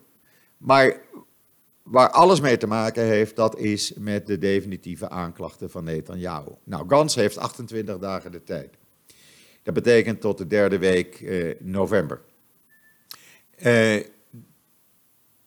Maar 0.56 1.00
waar 1.86 2.10
alles 2.10 2.40
mee 2.40 2.56
te 2.56 2.66
maken 2.66 3.04
heeft, 3.04 3.36
dat 3.36 3.58
is 3.58 3.92
met 3.98 4.26
de 4.26 4.38
definitieve 4.38 5.08
aanklachten 5.08 5.70
van 5.70 5.84
Netanyahu. 5.84 6.50
Nou, 6.64 6.88
Gans 6.88 7.14
heeft 7.14 7.38
28 7.38 7.98
dagen 7.98 8.32
de 8.32 8.42
tijd. 8.42 8.76
Dat 9.62 9.74
betekent 9.74 10.20
tot 10.20 10.38
de 10.38 10.46
derde 10.46 10.78
week 10.78 11.20
eh, 11.20 11.54
november. 11.60 12.20
Eh, 13.56 13.94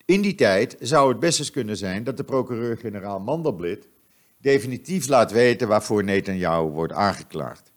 in 0.04 0.20
die 0.20 0.34
tijd 0.34 0.76
zou 0.80 1.08
het 1.08 1.20
best 1.20 1.38
eens 1.38 1.50
kunnen 1.50 1.76
zijn 1.76 2.04
dat 2.04 2.16
de 2.16 2.24
procureur-generaal 2.24 3.20
Mandelblit 3.20 3.88
definitief 4.38 5.08
laat 5.08 5.32
weten 5.32 5.68
waarvoor 5.68 6.04
Netanyahu 6.04 6.68
wordt 6.68 6.92
aangeklaagd. 6.92 7.72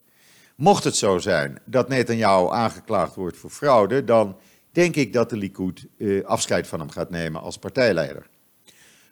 Mocht 0.55 0.83
het 0.83 0.95
zo 0.95 1.17
zijn 1.17 1.61
dat 1.65 1.87
Netanyahu 1.87 2.49
aangeklaagd 2.51 3.15
wordt 3.15 3.37
voor 3.37 3.49
fraude, 3.49 4.03
dan 4.03 4.37
denk 4.71 4.95
ik 4.95 5.13
dat 5.13 5.29
de 5.29 5.37
Likud 5.37 5.87
uh, 5.97 6.25
afscheid 6.25 6.67
van 6.67 6.79
hem 6.79 6.89
gaat 6.89 7.09
nemen 7.09 7.41
als 7.41 7.57
partijleider. 7.57 8.29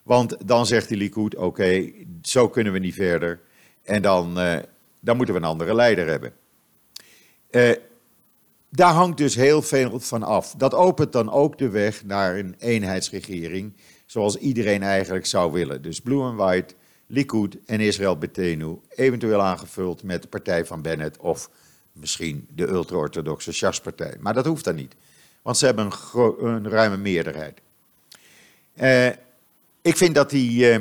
Want 0.03 0.48
dan 0.48 0.65
zegt 0.65 0.89
de 0.89 0.98
Likud, 0.98 1.36
oké, 1.36 1.91
zo 2.22 2.50
kunnen 2.50 2.74
we 2.74 2.79
niet 2.79 2.93
verder. 2.93 3.41
En 3.84 4.01
dan, 4.01 4.39
uh, 4.39 4.58
dan 5.00 5.17
moeten 5.17 5.36
we 5.36 5.41
een 5.41 5.48
andere 5.48 5.75
leider 5.75 6.08
hebben. 6.08 6.34
Uh, 7.51 7.72
daar 8.70 8.93
hangt 8.93 9.17
dus 9.17 9.36
heel 9.36 9.62
veel 9.62 10.00
van 10.00 10.24
af. 10.24 10.53
Dat 10.58 10.74
opent 10.74 11.12
dan 11.12 11.31
ook 11.31 11.58
de 11.58 11.70
weg 11.70 12.03
naar 12.05 12.38
een 12.38 12.55
eenheidsregering, 12.60 13.74
zoals 14.05 14.36
iedereen 14.36 14.84
eigenlijk 14.84 15.25
zou 15.25 15.51
willen. 15.51 15.81
Dus 15.81 16.01
Blue 16.01 16.22
and 16.22 16.38
White, 16.38 16.74
Likud 17.08 17.58
en 17.65 17.79
Israël 17.79 18.17
Betenu, 18.17 18.79
eventueel 18.89 19.41
aangevuld 19.41 20.03
met 20.03 20.22
de 20.22 20.27
partij 20.27 20.65
van 20.65 20.81
Bennett 20.81 21.17
of 21.17 21.50
misschien 21.91 22.48
de 22.55 22.67
ultra-orthodoxe 22.67 23.53
Shas-partij. 23.53 24.15
Maar 24.20 24.34
dat 24.34 24.46
hoeft 24.46 24.63
dan 24.63 24.75
niet, 24.75 24.96
want 25.41 25.58
ze 25.58 25.65
hebben 25.65 25.89
een, 26.13 26.46
een 26.46 26.70
ruime 26.70 26.98
meerderheid. 26.98 27.62
Uh, 28.75 29.10
ik 29.81 29.97
vind 29.97 30.15
dat 30.15 30.29
die. 30.29 30.69
Uh, 30.69 30.79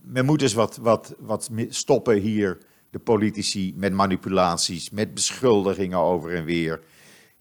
men 0.00 0.24
moet 0.24 0.38
dus 0.38 0.52
wat, 0.52 0.76
wat, 0.76 1.14
wat 1.18 1.50
stoppen 1.68 2.16
hier, 2.16 2.58
de 2.90 2.98
politici, 2.98 3.74
met 3.76 3.92
manipulaties, 3.92 4.90
met 4.90 5.14
beschuldigingen 5.14 5.98
over 5.98 6.34
en 6.34 6.44
weer. 6.44 6.80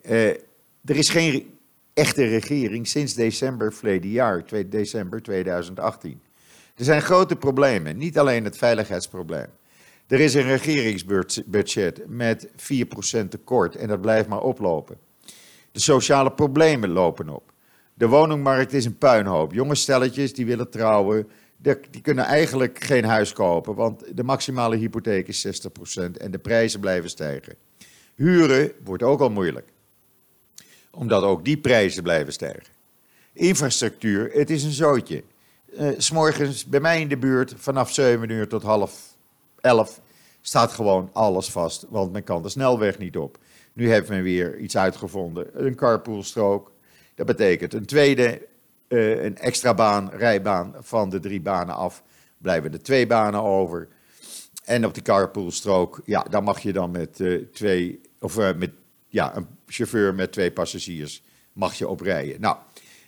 er 0.01 0.95
is 0.95 1.09
geen 1.09 1.59
echte 1.93 2.25
regering 2.25 2.87
sinds 2.87 3.13
december 3.13 3.73
verleden 3.73 4.09
jaar, 4.09 4.45
2 4.45 4.67
december 4.67 5.21
2018. 5.21 6.21
Er 6.75 6.83
zijn 6.83 7.01
grote 7.01 7.35
problemen, 7.35 7.97
niet 7.97 8.19
alleen 8.19 8.43
het 8.43 8.57
veiligheidsprobleem. 8.57 9.47
Er 10.07 10.19
is 10.19 10.33
een 10.33 10.47
regeringsbudget 10.47 12.01
met 12.07 12.47
4% 12.47 12.51
tekort 13.29 13.75
en 13.75 13.87
dat 13.87 14.01
blijft 14.01 14.29
maar 14.29 14.41
oplopen. 14.41 14.97
De 15.71 15.79
sociale 15.79 16.31
problemen 16.31 16.89
lopen 16.89 17.29
op. 17.29 17.50
De 18.01 18.07
woningmarkt 18.07 18.73
is 18.73 18.85
een 18.85 18.97
puinhoop. 18.97 19.53
Jonge 19.53 19.75
stelletjes 19.75 20.33
die 20.33 20.45
willen 20.45 20.69
trouwen, 20.69 21.29
die 21.91 22.01
kunnen 22.01 22.25
eigenlijk 22.25 22.83
geen 22.83 23.03
huis 23.03 23.33
kopen, 23.33 23.75
want 23.75 24.17
de 24.17 24.23
maximale 24.23 24.75
hypotheek 24.75 25.27
is 25.27 25.47
60% 25.47 26.11
en 26.17 26.31
de 26.31 26.39
prijzen 26.39 26.79
blijven 26.79 27.09
stijgen. 27.09 27.55
Huren 28.15 28.71
wordt 28.83 29.03
ook 29.03 29.19
al 29.19 29.29
moeilijk, 29.29 29.67
omdat 30.91 31.23
ook 31.23 31.45
die 31.45 31.57
prijzen 31.57 32.03
blijven 32.03 32.33
stijgen. 32.33 32.73
Infrastructuur, 33.33 34.31
het 34.33 34.49
is 34.49 34.63
een 34.63 34.71
zootje. 34.71 35.23
Uh, 35.73 35.89
S'morgens 35.97 36.65
bij 36.65 36.79
mij 36.79 37.01
in 37.01 37.07
de 37.07 37.17
buurt, 37.17 37.53
vanaf 37.57 37.91
7 37.91 38.29
uur 38.29 38.47
tot 38.47 38.63
half 38.63 39.15
11, 39.59 40.01
staat 40.41 40.71
gewoon 40.71 41.09
alles 41.13 41.49
vast, 41.49 41.85
want 41.89 42.11
men 42.11 42.23
kan 42.23 42.41
de 42.41 42.49
snelweg 42.49 42.97
niet 42.97 43.17
op. 43.17 43.37
Nu 43.73 43.89
heeft 43.89 44.09
men 44.09 44.23
weer 44.23 44.57
iets 44.57 44.77
uitgevonden, 44.77 45.65
een 45.65 45.75
carpoolstrook. 45.75 46.70
Dat 47.21 47.35
betekent 47.37 47.73
een 47.73 47.85
tweede, 47.85 48.47
uh, 48.87 49.23
een 49.23 49.37
extra 49.37 49.73
baan, 49.73 50.09
rijbaan 50.09 50.75
van 50.79 51.09
de 51.09 51.19
drie 51.19 51.41
banen 51.41 51.75
af, 51.75 52.03
blijven 52.37 52.73
er 52.73 52.83
twee 52.83 53.07
banen 53.07 53.41
over. 53.41 53.87
En 54.63 54.85
op 54.85 54.93
die 54.93 55.03
carpoolstrook, 55.03 56.01
ja, 56.05 56.23
daar 56.29 56.43
mag 56.43 56.59
je 56.59 56.73
dan 56.73 56.91
met 56.91 57.19
uh, 57.19 57.45
twee, 57.53 58.01
of 58.19 58.37
uh, 58.37 58.53
met, 58.55 58.71
ja, 59.07 59.35
een 59.35 59.47
chauffeur 59.67 60.15
met 60.15 60.31
twee 60.31 60.51
passagiers, 60.51 61.23
mag 61.53 61.73
je 61.73 61.87
op 61.87 62.01
rijden. 62.01 62.41
Nou, 62.41 62.57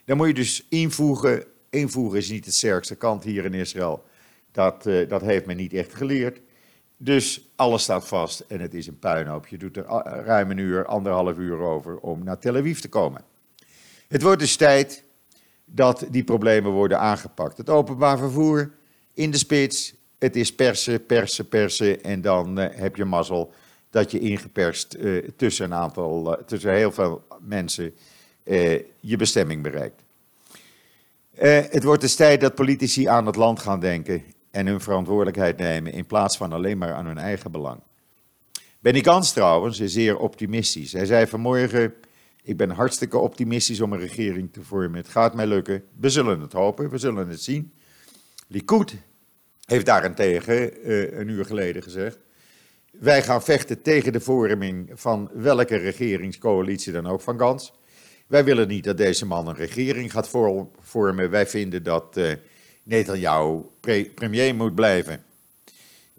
dan 0.05 0.17
moet 0.17 0.27
je 0.27 0.33
dus 0.33 0.65
invoegen. 0.69 1.43
Invoegen 1.69 2.17
is 2.17 2.29
niet 2.29 2.45
de 2.45 2.51
sterkste 2.51 2.95
kant 2.95 3.23
hier 3.23 3.45
in 3.45 3.53
Israël. 3.53 4.03
Dat, 4.51 4.83
dat 4.83 5.21
heeft 5.21 5.45
men 5.45 5.57
niet 5.57 5.73
echt 5.73 5.93
geleerd. 5.93 6.39
Dus 6.97 7.51
alles 7.55 7.83
staat 7.83 8.07
vast 8.07 8.39
en 8.39 8.59
het 8.59 8.73
is 8.73 8.87
een 8.87 8.99
puinhoop. 8.99 9.47
Je 9.47 9.57
doet 9.57 9.77
er 9.77 9.85
ruim 10.25 10.51
een 10.51 10.57
uur, 10.57 10.85
anderhalf 10.85 11.37
uur 11.37 11.59
over 11.59 11.97
om 11.97 12.23
naar 12.23 12.39
Tel 12.39 12.55
Aviv 12.55 12.79
te 12.79 12.89
komen. 12.89 13.31
Het 14.13 14.21
wordt 14.21 14.39
dus 14.39 14.55
tijd 14.55 15.03
dat 15.65 16.05
die 16.09 16.23
problemen 16.23 16.71
worden 16.71 16.99
aangepakt. 16.99 17.57
Het 17.57 17.69
openbaar 17.69 18.17
vervoer 18.17 18.71
in 19.13 19.31
de 19.31 19.37
spits, 19.37 19.93
het 20.19 20.35
is 20.35 20.55
persen, 20.55 21.05
persen, 21.05 21.47
persen 21.47 22.03
en 22.03 22.21
dan 22.21 22.59
uh, 22.59 22.65
heb 22.71 22.95
je 22.95 23.05
mazzel 23.05 23.53
dat 23.89 24.11
je 24.11 24.19
ingeperst 24.19 24.95
uh, 24.99 25.27
tussen 25.35 25.65
een 25.65 25.73
aantal, 25.73 26.31
uh, 26.31 26.43
tussen 26.45 26.73
heel 26.73 26.91
veel 26.91 27.23
mensen 27.41 27.93
je 28.99 29.17
bestemming 29.17 29.63
bereikt. 29.63 30.01
het 31.71 31.83
wordt 31.83 32.01
dus 32.01 32.15
tijd 32.15 32.41
dat 32.41 32.55
politici 32.55 33.05
aan 33.05 33.25
het 33.25 33.35
land 33.35 33.59
gaan 33.59 33.79
denken 33.79 34.23
en 34.51 34.67
hun 34.67 34.81
verantwoordelijkheid 34.81 35.57
nemen 35.57 35.93
in 35.93 36.05
plaats 36.05 36.37
van 36.37 36.53
alleen 36.53 36.77
maar 36.77 36.93
aan 36.93 37.05
hun 37.05 37.17
eigen 37.17 37.51
belang. 37.51 37.79
Benny 38.79 39.03
Gans 39.03 39.31
trouwens 39.31 39.79
is 39.79 39.93
zeer 39.93 40.17
optimistisch. 40.17 40.93
Hij 40.93 41.05
zei 41.05 41.27
vanmorgen 41.27 41.93
ik 42.43 42.57
ben 42.57 42.69
hartstikke 42.69 43.17
optimistisch 43.17 43.81
om 43.81 43.93
een 43.93 43.99
regering 43.99 44.53
te 44.53 44.61
vormen. 44.61 44.97
Het 44.97 45.07
gaat 45.07 45.33
mij 45.33 45.47
lukken. 45.47 45.83
We 45.99 46.09
zullen 46.09 46.39
het 46.39 46.53
hopen, 46.53 46.89
we 46.89 46.97
zullen 46.97 47.29
het 47.29 47.41
zien. 47.41 47.73
Likud 48.47 48.95
heeft 49.65 49.85
daarentegen 49.85 50.87
uh, 50.89 51.19
een 51.19 51.27
uur 51.27 51.45
geleden 51.45 51.83
gezegd. 51.83 52.17
Wij 52.91 53.23
gaan 53.23 53.43
vechten 53.43 53.81
tegen 53.81 54.13
de 54.13 54.19
vorming 54.19 54.91
van 54.93 55.29
welke 55.33 55.75
regeringscoalitie 55.75 56.91
dan 56.91 57.07
ook 57.07 57.21
van 57.21 57.39
Gans. 57.39 57.73
Wij 58.27 58.43
willen 58.43 58.67
niet 58.67 58.83
dat 58.83 58.97
deze 58.97 59.25
man 59.25 59.47
een 59.47 59.55
regering 59.55 60.11
gaat 60.11 60.29
vormen. 60.79 61.29
Wij 61.29 61.47
vinden 61.47 61.83
dat 61.83 62.17
uh, 62.17 62.31
Netanyahu 62.83 63.61
pre 63.79 64.11
premier 64.15 64.55
moet 64.55 64.75
blijven. 64.75 65.23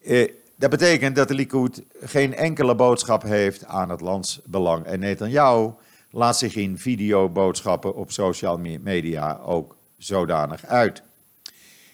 Uh, 0.02 0.28
dat 0.56 0.70
betekent 0.70 1.16
dat 1.16 1.28
de 1.28 1.34
Likud 1.34 1.82
geen 2.00 2.34
enkele 2.34 2.74
boodschap 2.74 3.22
heeft 3.22 3.64
aan 3.64 3.90
het 3.90 4.00
landsbelang. 4.00 4.84
En 4.84 5.00
Netanyahu 5.00 5.70
laat 6.14 6.38
zich 6.38 6.54
in 6.54 6.78
videoboodschappen 6.78 7.94
op 7.94 8.12
social 8.12 8.58
media 8.58 9.40
ook 9.44 9.76
zodanig 9.98 10.66
uit. 10.66 11.02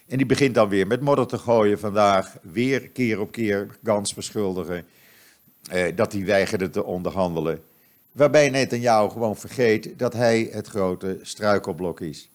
En 0.07 0.17
die 0.17 0.27
begint 0.27 0.55
dan 0.55 0.69
weer 0.69 0.87
met 0.87 1.01
modder 1.01 1.27
te 1.27 1.39
gooien 1.39 1.79
vandaag, 1.79 2.37
weer 2.43 2.89
keer 2.89 3.21
op 3.21 3.33
keer 3.33 3.79
Gans 3.85 4.15
beschuldigen 4.15 4.85
eh, 5.71 5.97
dat 5.97 6.13
hij 6.13 6.25
weigerde 6.25 6.71
te 6.71 6.85
onderhandelen. 6.85 7.63
Waarbij 8.13 8.51
Netanyahu 8.51 9.11
gewoon 9.11 9.37
vergeet 9.37 9.99
dat 9.99 10.13
hij 10.13 10.49
het 10.53 10.67
grote 10.67 11.19
struikelblok 11.23 12.01
is. 12.01 12.29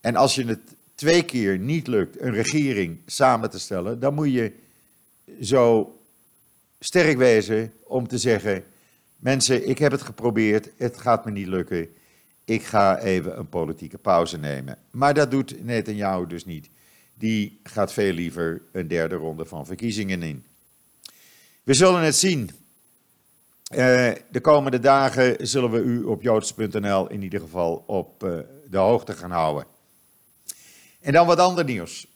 En 0.00 0.16
als 0.16 0.34
je 0.34 0.44
het 0.44 0.60
twee 0.94 1.22
keer 1.22 1.58
niet 1.58 1.86
lukt 1.86 2.20
een 2.20 2.32
regering 2.32 2.98
samen 3.06 3.50
te 3.50 3.58
stellen, 3.58 4.00
dan 4.00 4.14
moet 4.14 4.32
je 4.32 4.52
zo 5.40 5.96
sterk 6.80 7.16
wezen 7.16 7.72
om 7.84 8.08
te 8.08 8.18
zeggen: 8.18 8.64
Mensen, 9.18 9.68
ik 9.68 9.78
heb 9.78 9.92
het 9.92 10.02
geprobeerd, 10.02 10.68
het 10.76 10.96
gaat 10.96 11.24
me 11.24 11.30
niet 11.30 11.46
lukken. 11.46 11.88
Ik 12.44 12.62
ga 12.62 12.98
even 12.98 13.38
een 13.38 13.48
politieke 13.48 13.98
pauze 13.98 14.38
nemen. 14.38 14.78
Maar 14.90 15.14
dat 15.14 15.30
doet 15.30 15.64
Netanyahu 15.64 16.26
dus 16.26 16.44
niet. 16.44 16.68
Die 17.14 17.60
gaat 17.62 17.92
veel 17.92 18.12
liever 18.12 18.62
een 18.72 18.88
derde 18.88 19.14
ronde 19.14 19.44
van 19.44 19.66
verkiezingen 19.66 20.22
in. 20.22 20.44
We 21.62 21.74
zullen 21.74 22.02
het 22.02 22.16
zien. 22.16 22.50
Uh, 23.74 24.10
de 24.30 24.40
komende 24.40 24.78
dagen 24.78 25.46
zullen 25.46 25.70
we 25.70 25.78
u 25.78 26.02
op 26.02 26.22
joods.nl 26.22 27.08
in 27.08 27.22
ieder 27.22 27.40
geval 27.40 27.84
op 27.86 28.24
uh, 28.24 28.38
de 28.70 28.76
hoogte 28.76 29.12
gaan 29.12 29.30
houden. 29.30 29.66
En 31.00 31.12
dan 31.12 31.26
wat 31.26 31.38
ander 31.38 31.64
nieuws. 31.64 32.06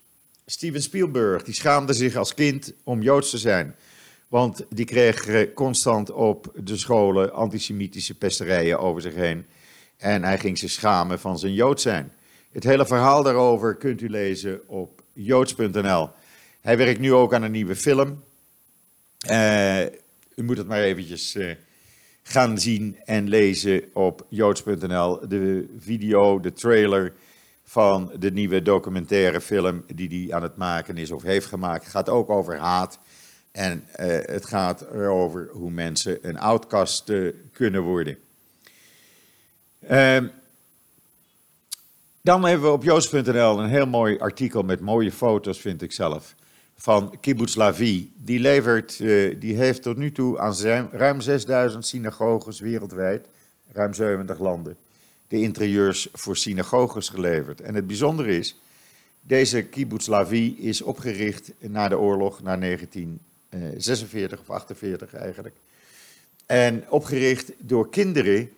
Steven 0.46 0.82
Spielberg 0.82 1.42
die 1.42 1.54
schaamde 1.54 1.92
zich 1.92 2.16
als 2.16 2.34
kind 2.34 2.72
om 2.84 3.02
joods 3.02 3.30
te 3.30 3.38
zijn. 3.38 3.74
Want 4.32 4.64
die 4.68 4.84
kreeg 4.84 5.52
constant 5.54 6.10
op 6.10 6.52
de 6.54 6.76
scholen 6.76 7.32
antisemitische 7.32 8.14
pesterijen 8.14 8.78
over 8.78 9.02
zich 9.02 9.14
heen. 9.14 9.46
En 9.96 10.24
hij 10.24 10.38
ging 10.38 10.58
zich 10.58 10.70
schamen 10.70 11.20
van 11.20 11.38
zijn 11.38 11.52
Jood 11.52 11.80
zijn. 11.80 12.12
Het 12.52 12.64
hele 12.64 12.86
verhaal 12.86 13.22
daarover 13.22 13.76
kunt 13.76 14.00
u 14.00 14.08
lezen 14.08 14.68
op 14.68 15.02
joods.nl. 15.12 16.10
Hij 16.60 16.76
werkt 16.76 17.00
nu 17.00 17.12
ook 17.12 17.34
aan 17.34 17.42
een 17.42 17.50
nieuwe 17.50 17.76
film. 17.76 18.22
Uh, 19.30 19.82
u 20.34 20.42
moet 20.42 20.58
het 20.58 20.68
maar 20.68 20.82
eventjes 20.82 21.34
uh, 21.34 21.54
gaan 22.22 22.58
zien 22.58 22.98
en 23.04 23.28
lezen 23.28 23.84
op 23.92 24.26
joods.nl. 24.28 25.28
De 25.28 25.74
video, 25.78 26.40
de 26.40 26.52
trailer 26.52 27.12
van 27.64 28.12
de 28.18 28.30
nieuwe 28.30 28.62
documentaire 28.62 29.40
film 29.40 29.84
die 29.94 30.26
hij 30.26 30.36
aan 30.36 30.42
het 30.42 30.56
maken 30.56 30.96
is 30.96 31.10
of 31.10 31.22
heeft 31.22 31.46
gemaakt. 31.46 31.86
gaat 31.86 32.08
ook 32.08 32.30
over 32.30 32.58
haat 32.58 32.98
en 33.52 33.84
uh, 34.00 34.06
het 34.22 34.46
gaat 34.46 34.80
erover 34.80 35.48
hoe 35.52 35.70
mensen 35.70 36.18
een 36.28 36.38
outcast 36.38 37.12
kunnen 37.52 37.82
worden. 37.82 38.18
Uh, 39.90 40.18
dan 42.20 42.44
hebben 42.44 42.66
we 42.66 42.72
op 42.72 42.84
joost.nl 42.84 43.60
een 43.60 43.68
heel 43.68 43.86
mooi 43.86 44.18
artikel 44.18 44.62
met 44.62 44.80
mooie 44.80 45.12
foto's, 45.12 45.60
vind 45.60 45.82
ik 45.82 45.92
zelf, 45.92 46.34
van 46.76 47.16
Kibbutz 47.20 47.54
Lavi. 47.54 48.12
Die, 48.16 48.40
levert, 48.40 48.98
uh, 48.98 49.40
die 49.40 49.56
heeft 49.56 49.82
tot 49.82 49.96
nu 49.96 50.12
toe 50.12 50.38
aan 50.38 50.54
ruim 50.92 51.20
6000 51.20 51.86
synagoges 51.86 52.60
wereldwijd, 52.60 53.26
ruim 53.72 53.94
70 53.94 54.38
landen, 54.38 54.76
de 55.28 55.40
interieurs 55.40 56.08
voor 56.12 56.36
synagoges 56.36 57.08
geleverd. 57.08 57.60
En 57.60 57.74
het 57.74 57.86
bijzondere 57.86 58.38
is, 58.38 58.60
deze 59.20 59.62
Kibbutz 59.62 60.06
Lavi 60.06 60.56
is 60.58 60.82
opgericht 60.82 61.52
na 61.58 61.88
de 61.88 61.98
oorlog, 61.98 62.42
na 62.42 62.56
19 62.56 63.20
46 63.76 64.40
of 64.40 64.50
48 64.50 65.14
eigenlijk. 65.14 65.54
En 66.46 66.84
opgericht 66.90 67.52
door 67.58 67.90
kinderen 67.90 68.50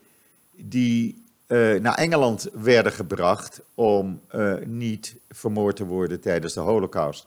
die 0.56 1.24
uh, 1.48 1.80
naar 1.80 1.94
Engeland 1.94 2.48
werden 2.52 2.92
gebracht 2.92 3.60
om 3.74 4.20
uh, 4.34 4.54
niet 4.64 5.14
vermoord 5.30 5.76
te 5.76 5.84
worden 5.84 6.20
tijdens 6.20 6.54
de 6.54 6.60
Holocaust. 6.60 7.26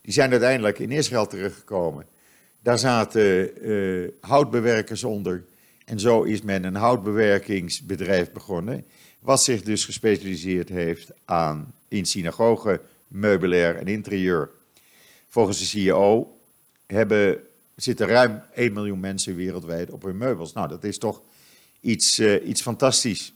Die 0.00 0.12
zijn 0.12 0.30
uiteindelijk 0.30 0.78
in 0.78 0.90
Israël 0.90 1.26
terechtgekomen. 1.26 2.06
Daar 2.62 2.78
zaten 2.78 3.50
houtbewerkers 4.20 5.04
onder. 5.04 5.44
En 5.84 6.00
zo 6.00 6.22
is 6.22 6.42
men 6.42 6.64
een 6.64 6.74
houtbewerkingsbedrijf 6.74 8.32
begonnen. 8.32 8.84
Wat 9.18 9.42
zich 9.42 9.62
dus 9.62 9.84
gespecialiseerd 9.84 10.68
heeft 10.68 11.10
aan 11.24 11.74
in 11.88 12.04
synagogen, 12.04 12.80
meubilair 13.08 13.76
en 13.76 13.86
interieur. 13.86 14.50
Volgens 15.28 15.58
de 15.58 15.64
CEO 15.64 16.36
hebben, 16.86 17.38
zitten 17.76 18.06
ruim 18.06 18.42
1 18.54 18.72
miljoen 18.72 19.00
mensen 19.00 19.36
wereldwijd 19.36 19.90
op 19.90 20.02
hun 20.02 20.16
meubels. 20.16 20.52
Nou, 20.52 20.68
dat 20.68 20.84
is 20.84 20.98
toch 20.98 21.22
iets, 21.80 22.18
uh, 22.18 22.48
iets 22.48 22.62
fantastisch. 22.62 23.34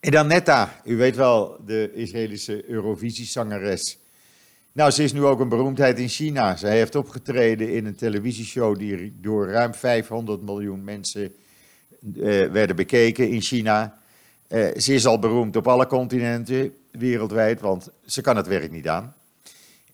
En 0.00 0.10
dan 0.10 0.26
Netta, 0.26 0.80
u 0.84 0.96
weet 0.96 1.16
wel, 1.16 1.56
de 1.66 1.90
Israëlische 1.94 2.70
Eurovisie-zangeres. 2.70 3.98
Nou, 4.72 4.90
ze 4.90 5.02
is 5.02 5.12
nu 5.12 5.24
ook 5.24 5.40
een 5.40 5.48
beroemdheid 5.48 5.98
in 5.98 6.08
China. 6.08 6.56
Zij 6.56 6.76
heeft 6.76 6.94
opgetreden 6.94 7.74
in 7.74 7.86
een 7.86 7.96
televisieshow 7.96 8.78
die 8.78 9.16
door 9.20 9.48
ruim 9.48 9.74
500 9.74 10.42
miljoen 10.42 10.84
mensen 10.84 11.34
uh, 12.16 12.46
werden 12.46 12.76
bekeken 12.76 13.28
in 13.28 13.40
China. 13.40 13.98
Uh, 14.48 14.66
ze 14.76 14.94
is 14.94 15.06
al 15.06 15.18
beroemd 15.18 15.56
op 15.56 15.68
alle 15.68 15.86
continenten 15.86 16.74
wereldwijd, 16.90 17.60
want 17.60 17.88
ze 18.06 18.20
kan 18.20 18.36
het 18.36 18.46
werk 18.46 18.70
niet 18.70 18.88
aan. 18.88 19.14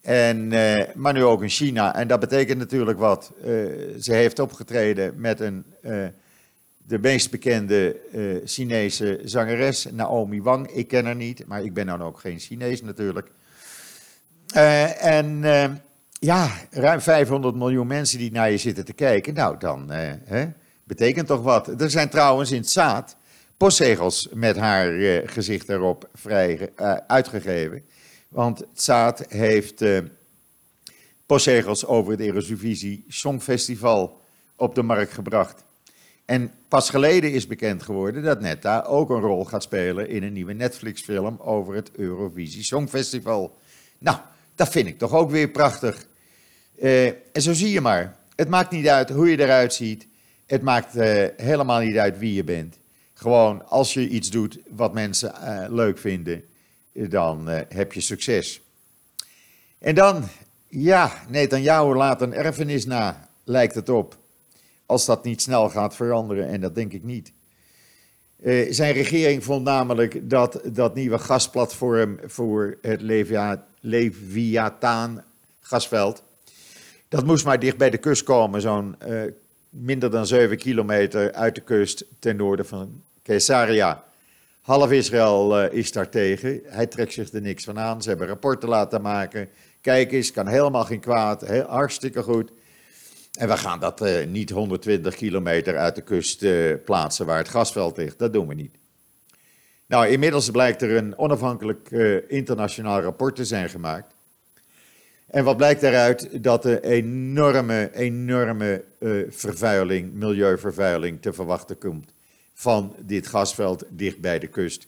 En, 0.05 0.53
uh, 0.53 0.83
maar 0.95 1.13
nu 1.13 1.25
ook 1.25 1.43
in 1.43 1.49
China. 1.49 1.95
En 1.95 2.09
dat 2.09 2.21
betekent 2.21 2.59
natuurlijk 2.59 2.99
wat. 2.99 3.33
ze 4.01 4.13
heeft 4.13 4.39
opgetreden 4.39 5.15
met 5.17 5.41
een 5.41 5.65
de 6.87 6.99
meest 6.99 7.31
bekende 7.31 7.97
Chinese 8.45 9.21
zangeres, 9.25 9.87
Naomi 9.93 10.43
Wang. 10.43 10.71
Ik 10.71 10.89
ken 10.89 11.05
haar 11.05 11.17
niet, 11.17 11.47
maar 11.47 11.65
ik 11.65 11.75
ben 11.75 11.87
dan 11.87 12.03
ook 12.03 12.21
geen 12.21 12.39
Chinees 12.39 12.83
natuurlijk. 12.83 13.31
En 15.01 15.41
ja, 16.11 16.51
ruim 16.71 17.01
500 17.01 17.55
miljoen 17.55 17.87
mensen 17.87 18.19
die 18.19 18.33
naar 18.33 18.51
je 18.51 18.59
zitten 18.59 18.85
te 18.85 18.93
kijken. 18.93 19.35
Nou, 19.35 19.59
dan 19.59 19.91
hè, 20.25 20.47
betekent 20.85 21.27
toch 21.27 21.43
wat. 21.43 21.81
Er 21.81 21.91
zijn 21.91 22.09
trouwens 22.09 22.51
in 22.51 22.61
het 22.61 22.71
zaad 22.71 23.17
postzegels 23.57 24.29
met 24.33 24.57
haar 24.57 24.93
gezicht 25.29 25.69
erop 25.69 26.09
vrij 26.15 26.73
uitgegeven. 27.07 27.85
Want 28.35 28.59
het 28.59 28.83
zaad 28.83 29.25
heeft 29.29 29.85
postzegels 31.27 31.87
over 31.87 32.13
het 32.13 32.21
Eredivisie 32.21 33.05
Songfestival 33.09 34.21
op 34.57 34.75
de 34.75 34.83
markt 34.83 35.13
gebracht. 35.13 35.65
En 36.25 36.53
pas 36.69 36.91
geleden 36.91 37.33
is 37.33 37.47
bekend 37.47 37.83
geworden 37.83 38.23
dat 38.23 38.41
Netta 38.41 38.83
ook 38.83 39.11
een 39.11 39.21
rol 39.21 39.45
gaat 39.45 39.63
spelen 39.63 40.09
in 40.09 40.23
een 40.23 40.33
nieuwe 40.33 40.53
Netflix-film 40.53 41.39
over 41.41 41.75
het 41.75 41.91
Eurovisie 41.97 42.63
Songfestival. 42.63 43.59
Nou, 43.99 44.17
dat 44.55 44.69
vind 44.69 44.87
ik 44.87 44.99
toch 44.99 45.13
ook 45.13 45.31
weer 45.31 45.49
prachtig. 45.49 46.07
Uh, 46.83 47.07
en 47.07 47.43
zo 47.43 47.53
zie 47.53 47.71
je 47.71 47.81
maar. 47.81 48.17
Het 48.37 48.49
maakt 48.49 48.71
niet 48.71 48.89
uit 48.89 49.11
hoe 49.11 49.31
je 49.31 49.41
eruit 49.41 49.75
ziet. 49.75 50.07
Het 50.47 50.63
maakt 50.63 50.97
uh, 50.97 51.25
helemaal 51.37 51.81
niet 51.81 51.97
uit 51.97 52.19
wie 52.19 52.35
je 52.35 52.45
bent. 52.45 52.79
Gewoon 53.13 53.69
als 53.69 53.95
je 53.95 54.09
iets 54.09 54.31
doet 54.31 54.59
wat 54.69 54.93
mensen 54.93 55.35
uh, 55.43 55.65
leuk 55.69 55.99
vinden, 55.99 56.45
dan 56.95 57.49
heb 57.49 57.93
je 57.93 58.01
succes. 58.01 58.61
En 59.79 59.95
dan, 59.95 60.25
ja, 60.69 61.13
Netanyahu 61.29 61.95
laat 61.95 62.23
een 62.23 62.35
erfenis 62.35 62.87
na, 62.87 63.29
lijkt 63.45 63.75
het 63.75 63.89
op 63.89 64.17
als 64.87 65.07
dat 65.07 65.25
niet 65.25 65.43
snel 65.43 65.71
gaat 65.71 65.97
veranderen, 65.97 66.49
en 66.49 66.61
dat 66.61 66.75
denk 66.75 66.93
ik 66.93 67.03
niet. 67.03 67.33
Uh, 68.43 68.73
zijn 68.73 68.93
regering 68.93 69.45
vond 69.45 69.65
namelijk 69.65 70.31
dat 70.31 70.61
dat 70.65 70.95
nieuwe 70.95 71.19
gasplatform 71.19 72.19
voor 72.25 72.79
het 72.83 73.01
Leviathaan 73.81 75.25
gasveld, 75.61 76.23
dat 77.09 77.25
moest 77.25 77.45
maar 77.45 77.59
dicht 77.59 77.77
bij 77.77 77.91
de 77.91 77.99
kust 77.99 78.23
komen, 78.23 78.61
zo'n 78.61 78.97
uh, 79.09 79.23
minder 79.69 80.11
dan 80.11 80.27
7 80.27 80.57
kilometer 80.57 81.33
uit 81.33 81.55
de 81.55 81.61
kust 81.61 82.05
ten 82.19 82.37
noorden 82.37 82.67
van 82.67 83.03
Caesarea. 83.23 84.05
Half 84.65 84.91
Israël 84.91 85.65
uh, 85.65 85.73
is 85.73 85.93
daar 85.93 86.09
tegen. 86.09 86.61
Hij 86.65 86.87
trekt 86.87 87.13
zich 87.13 87.33
er 87.33 87.41
niks 87.41 87.65
van 87.65 87.79
aan. 87.79 88.03
Ze 88.03 88.09
hebben 88.09 88.27
rapporten 88.27 88.69
laten 88.69 89.03
maken. 89.03 89.49
Kijk 89.81 90.13
eens, 90.13 90.31
kan 90.31 90.47
helemaal 90.47 90.85
geen 90.85 91.01
kwaad. 91.01 91.49
Hartstikke 91.67 92.23
goed. 92.23 92.53
En 93.39 93.49
we 93.49 93.57
gaan 93.57 93.81
dat 93.81 94.03
uh, 94.03 94.27
niet 94.27 94.51
120 94.51 95.15
kilometer 95.15 95.77
uit 95.77 95.95
de 95.95 96.01
kust 96.01 96.43
uh, 96.43 96.75
plaatsen 96.85 97.27
waar 97.27 97.39
het 97.39 97.49
gasveld 97.49 97.97
ligt. 97.97 98.19
Dat 98.19 98.33
doen 98.33 98.49
we 98.49 98.55
niet. 98.55 98.75
Nou, 99.87 100.07
inmiddels 100.07 100.51
blijkt 100.51 100.83
er 100.83 100.97
een 100.97 101.19
onafhankelijk 101.19 101.91
internationaal 102.29 103.01
rapport 103.01 103.37
te 103.37 103.45
zijn 103.45 103.69
gemaakt. 103.69 104.15
En 105.27 105.45
wat 105.45 105.57
blijkt 105.57 105.81
daaruit? 105.81 106.43
Dat 106.43 106.65
er 106.65 106.83
enorme, 106.83 107.91
enorme 107.95 108.85
vervuiling, 109.29 110.13
milieuvervuiling 110.13 111.23
te 111.23 111.33
verwachten 111.33 111.79
komt 111.79 112.14
van 112.55 112.95
dit 112.99 113.27
gasveld 113.27 113.85
dicht 113.89 114.21
bij 114.21 114.39
de 114.39 114.47
kust. 114.47 114.87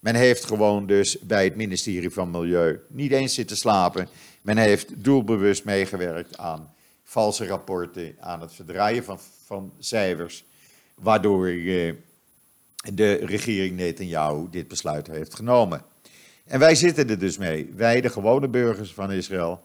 Men 0.00 0.14
heeft 0.14 0.44
gewoon 0.44 0.86
dus 0.86 1.18
bij 1.18 1.44
het 1.44 1.56
ministerie 1.56 2.10
van 2.10 2.30
Milieu 2.30 2.80
niet 2.88 3.12
eens 3.12 3.34
zitten 3.34 3.56
slapen. 3.56 4.08
Men 4.42 4.56
heeft 4.56 5.04
doelbewust 5.04 5.64
meegewerkt 5.64 6.38
aan 6.38 6.74
valse 7.04 7.46
rapporten, 7.46 8.16
aan 8.20 8.40
het 8.40 8.52
verdraaien 8.52 9.04
van, 9.04 9.18
van 9.44 9.72
cijfers, 9.78 10.44
waardoor 10.94 11.46
eh, 11.46 11.92
de 12.94 13.12
regering 13.14 13.76
Netanyahu 13.76 14.46
dit 14.50 14.68
besluit 14.68 15.06
heeft 15.06 15.34
genomen. 15.34 15.82
En 16.44 16.58
wij 16.58 16.74
zitten 16.74 17.08
er 17.08 17.18
dus 17.18 17.38
mee. 17.38 17.72
Wij, 17.76 18.00
de 18.00 18.10
gewone 18.10 18.48
burgers 18.48 18.92
van 18.92 19.12
Israël, 19.12 19.62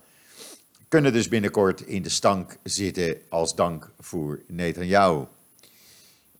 kunnen 0.87 1.13
dus 1.13 1.27
binnenkort 1.27 1.81
in 1.81 2.01
de 2.01 2.09
stank 2.09 2.57
zitten 2.63 3.17
als 3.29 3.55
dank 3.55 3.91
voor 3.99 4.41
Netanyahu. 4.47 5.25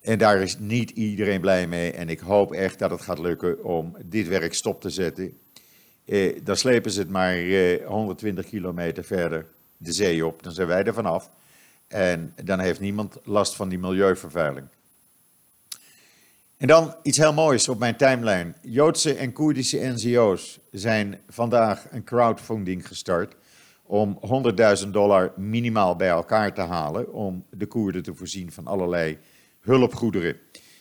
En 0.04 0.18
daar 0.18 0.42
is 0.42 0.58
niet 0.60 0.90
iedereen 0.90 1.42
blij 1.42 1.68
mee. 1.68 1.92
En 1.92 2.10
ik 2.10 2.20
hoop 2.20 2.54
echt 2.54 2.80
dat 2.80 2.92
het 2.92 3.02
gaat 3.02 3.20
lukken 3.20 3.64
om 3.64 3.96
dit 4.06 4.28
werk 4.28 4.54
stop 4.54 4.82
te 4.82 4.90
zetten. 4.90 5.38
Eh, 6.06 6.40
dan 6.44 6.58
slepen 6.58 6.92
ze 6.92 7.00
het 7.00 7.10
maar 7.10 7.36
eh, 7.36 7.88
120 7.88 8.46
kilometer 8.46 9.04
verder 9.04 9.46
de 9.78 9.92
zee 9.92 10.26
op, 10.26 10.44
dan 10.44 10.54
zijn 10.54 10.68
wij 10.68 10.84
er 10.84 10.94
vanaf. 10.94 11.32
En 11.88 12.34
dan 12.44 12.60
heeft 12.60 12.80
niemand 12.80 13.18
last 13.24 13.56
van 13.56 13.70
die 13.70 13.80
milieuvervuiling. 13.80 14.68
En 16.58 16.68
dan 16.68 16.96
iets 17.02 17.18
heel 17.18 17.34
moois 17.34 17.70
op 17.70 17.80
mijn 17.80 17.96
timeline. 17.96 18.54
Joodse 18.62 19.16
en 19.16 19.34
Koerdische 19.34 19.78
NGO's 19.78 20.60
zijn 20.72 21.22
vandaag 21.30 21.86
een 21.92 22.04
crowdfunding 22.04 22.88
gestart 22.88 23.36
om 23.84 24.20
100.000 24.84 24.90
dollar 24.90 25.34
minimaal 25.36 25.96
bij 25.96 26.10
elkaar 26.10 26.54
te 26.54 26.62
halen 26.62 27.14
om 27.14 27.46
de 27.50 27.66
Koerden 27.66 28.04
te 28.04 28.16
voorzien 28.16 28.52
van 28.52 28.68
allerlei 28.68 29.18
hulpgoederen. 29.64 30.38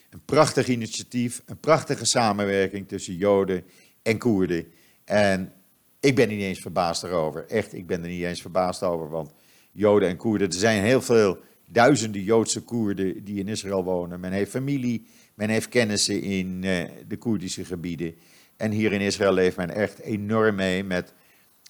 Een 0.09 0.25
prachtig 0.25 0.67
initiatief, 0.67 1.41
een 1.45 1.59
prachtige 1.59 2.05
samenwerking 2.05 2.87
tussen 2.87 3.15
Joden 3.15 3.63
en 4.01 4.17
Koerden. 4.17 4.65
En 5.05 5.53
ik 5.99 6.15
ben 6.15 6.29
niet 6.29 6.41
eens 6.41 6.59
verbaasd 6.59 7.03
erover. 7.03 7.45
Echt, 7.47 7.73
ik 7.73 7.87
ben 7.87 8.01
er 8.01 8.09
niet 8.09 8.23
eens 8.23 8.41
verbaasd 8.41 8.83
over. 8.83 9.09
Want 9.09 9.31
Joden 9.71 10.09
en 10.09 10.17
Koerden, 10.17 10.47
er 10.47 10.53
zijn 10.53 10.83
heel 10.83 11.01
veel 11.01 11.37
duizenden 11.67 12.23
Joodse 12.23 12.61
Koerden 12.61 13.23
die 13.23 13.39
in 13.39 13.47
Israël 13.47 13.83
wonen. 13.83 14.19
Men 14.19 14.31
heeft 14.31 14.51
familie, 14.51 15.05
men 15.35 15.49
heeft 15.49 15.69
kennissen 15.69 16.21
in 16.21 16.61
uh, 16.63 16.83
de 17.07 17.17
Koerdische 17.17 17.65
gebieden. 17.65 18.15
En 18.57 18.71
hier 18.71 18.91
in 18.91 19.01
Israël 19.01 19.33
leeft 19.33 19.57
men 19.57 19.69
echt 19.69 19.99
enorm 19.99 20.55
mee 20.55 20.83
met 20.83 21.13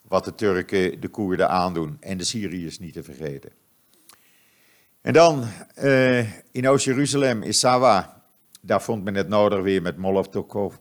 wat 0.08 0.26
de 0.26 0.36
Turken 0.36 1.02
de 1.02 1.08
Koerden 1.08 1.50
aandoen. 1.50 1.98
En 2.00 2.18
de 2.18 2.24
Syriërs 2.24 2.80
niet 2.80 2.94
te 2.94 3.04
vergeten. 3.04 3.52
En 5.04 5.14
dan 5.14 5.44
uh, 5.84 6.20
in 6.52 6.68
Oost-Jeruzalem 6.68 7.42
is 7.42 7.60
Sawa. 7.60 8.24
Daar 8.62 8.82
vond 8.82 9.04
men 9.04 9.16
het 9.16 9.28
nodig 9.28 9.62
weer 9.62 9.82
met 9.82 9.98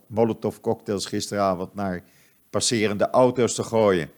Molotov-cocktails 0.06 1.06
gisteravond 1.06 1.74
naar 1.74 2.02
passerende 2.50 3.11
auto's 3.11 3.54
te 3.54 3.62
gooien. 3.62 4.11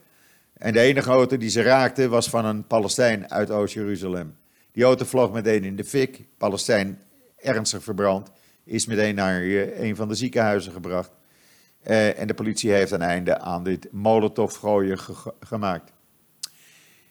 En 0.53 0.73
de 0.73 0.81
enige 0.81 1.11
auto 1.11 1.37
die 1.37 1.49
ze 1.49 1.63
raakte 1.63 2.09
was 2.09 2.29
van 2.29 2.45
een 2.45 2.67
Palestijn 2.67 3.31
uit 3.31 3.51
Oost-Jeruzalem. 3.51 4.37
Die 4.73 4.85
auto 4.85 5.05
vloog 5.05 5.33
meteen 5.33 5.65
in 5.65 5.77
de 5.77 5.85
fik. 5.85 6.25
Palestijn 6.39 7.03
ernstig 7.37 7.83
verbrand. 7.83 8.31
Is 8.65 8.87
meteen 8.87 9.15
naar 9.15 9.41
eh, 9.41 9.81
een 9.81 9.97
van 9.97 10.09
de 10.09 10.15
ziekenhuizen 10.15 10.73
gebracht. 10.73 11.11
Uh, 11.87 12.19
en 12.19 12.27
de 12.27 12.35
politie 12.35 12.73
heeft 12.73 12.91
een 12.91 13.03
einde 13.03 13.39
aan 13.39 13.65
dit 13.65 13.89
molotov-gooien 13.93 14.99
gemaakt. 15.41 15.93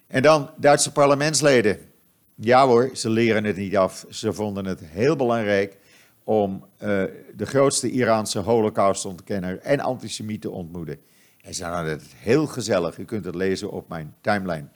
En 0.07 0.21
dan 0.21 0.49
Duitse 0.57 0.91
parlementsleden. 0.91 1.91
Ja 2.35 2.65
hoor, 2.65 2.89
ze 2.93 3.09
leren 3.09 3.43
het 3.43 3.57
niet 3.57 3.77
af. 3.77 4.05
Ze 4.09 4.33
vonden 4.33 4.65
het 4.65 4.79
heel 4.83 5.15
belangrijk 5.15 5.77
om 6.23 6.65
uh, 6.73 6.87
de 7.35 7.45
grootste 7.45 7.91
Iraanse 7.91 8.39
holocaust-ontkenner 8.39 9.59
en 9.59 9.79
antisemiet 9.79 10.41
te 10.41 10.49
ontmoeten. 10.49 10.99
En 11.41 11.53
ze 11.53 11.63
hadden 11.63 11.91
het 11.91 12.05
heel 12.15 12.47
gezellig. 12.47 12.97
U 12.97 13.05
kunt 13.05 13.25
het 13.25 13.35
lezen 13.35 13.71
op 13.71 13.89
mijn 13.89 14.15
timeline. 14.21 14.67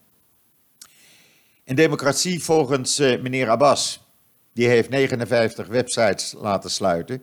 En 1.64 1.76
democratie 1.76 2.44
volgens 2.44 3.00
uh, 3.00 3.22
meneer 3.22 3.50
Abbas. 3.50 4.06
Die 4.54 4.68
heeft 4.68 4.90
59 4.90 5.68
websites 5.68 6.36
laten 6.38 6.70
sluiten 6.70 7.22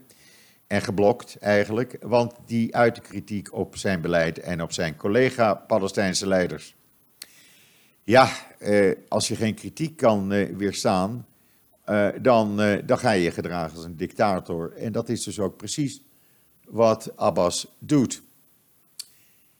en 0.66 0.82
geblokt 0.82 1.36
eigenlijk, 1.38 1.96
want 2.00 2.34
die 2.46 2.76
uitte 2.76 3.00
kritiek 3.00 3.52
op 3.52 3.76
zijn 3.76 4.00
beleid 4.00 4.38
en 4.38 4.62
op 4.62 4.72
zijn 4.72 4.96
collega-Palestijnse 4.96 6.26
leiders. 6.26 6.74
Ja, 8.06 8.32
eh, 8.58 8.92
als 9.08 9.28
je 9.28 9.36
geen 9.36 9.54
kritiek 9.54 9.96
kan 9.96 10.32
eh, 10.32 10.56
weerstaan, 10.56 11.26
eh, 11.84 12.08
dan, 12.22 12.56
dan 12.86 12.98
ga 12.98 13.10
je 13.10 13.22
je 13.22 13.30
gedragen 13.30 13.76
als 13.76 13.84
een 13.84 13.96
dictator. 13.96 14.72
En 14.72 14.92
dat 14.92 15.08
is 15.08 15.24
dus 15.24 15.40
ook 15.40 15.56
precies 15.56 16.02
wat 16.68 17.12
Abbas 17.16 17.76
doet. 17.78 18.22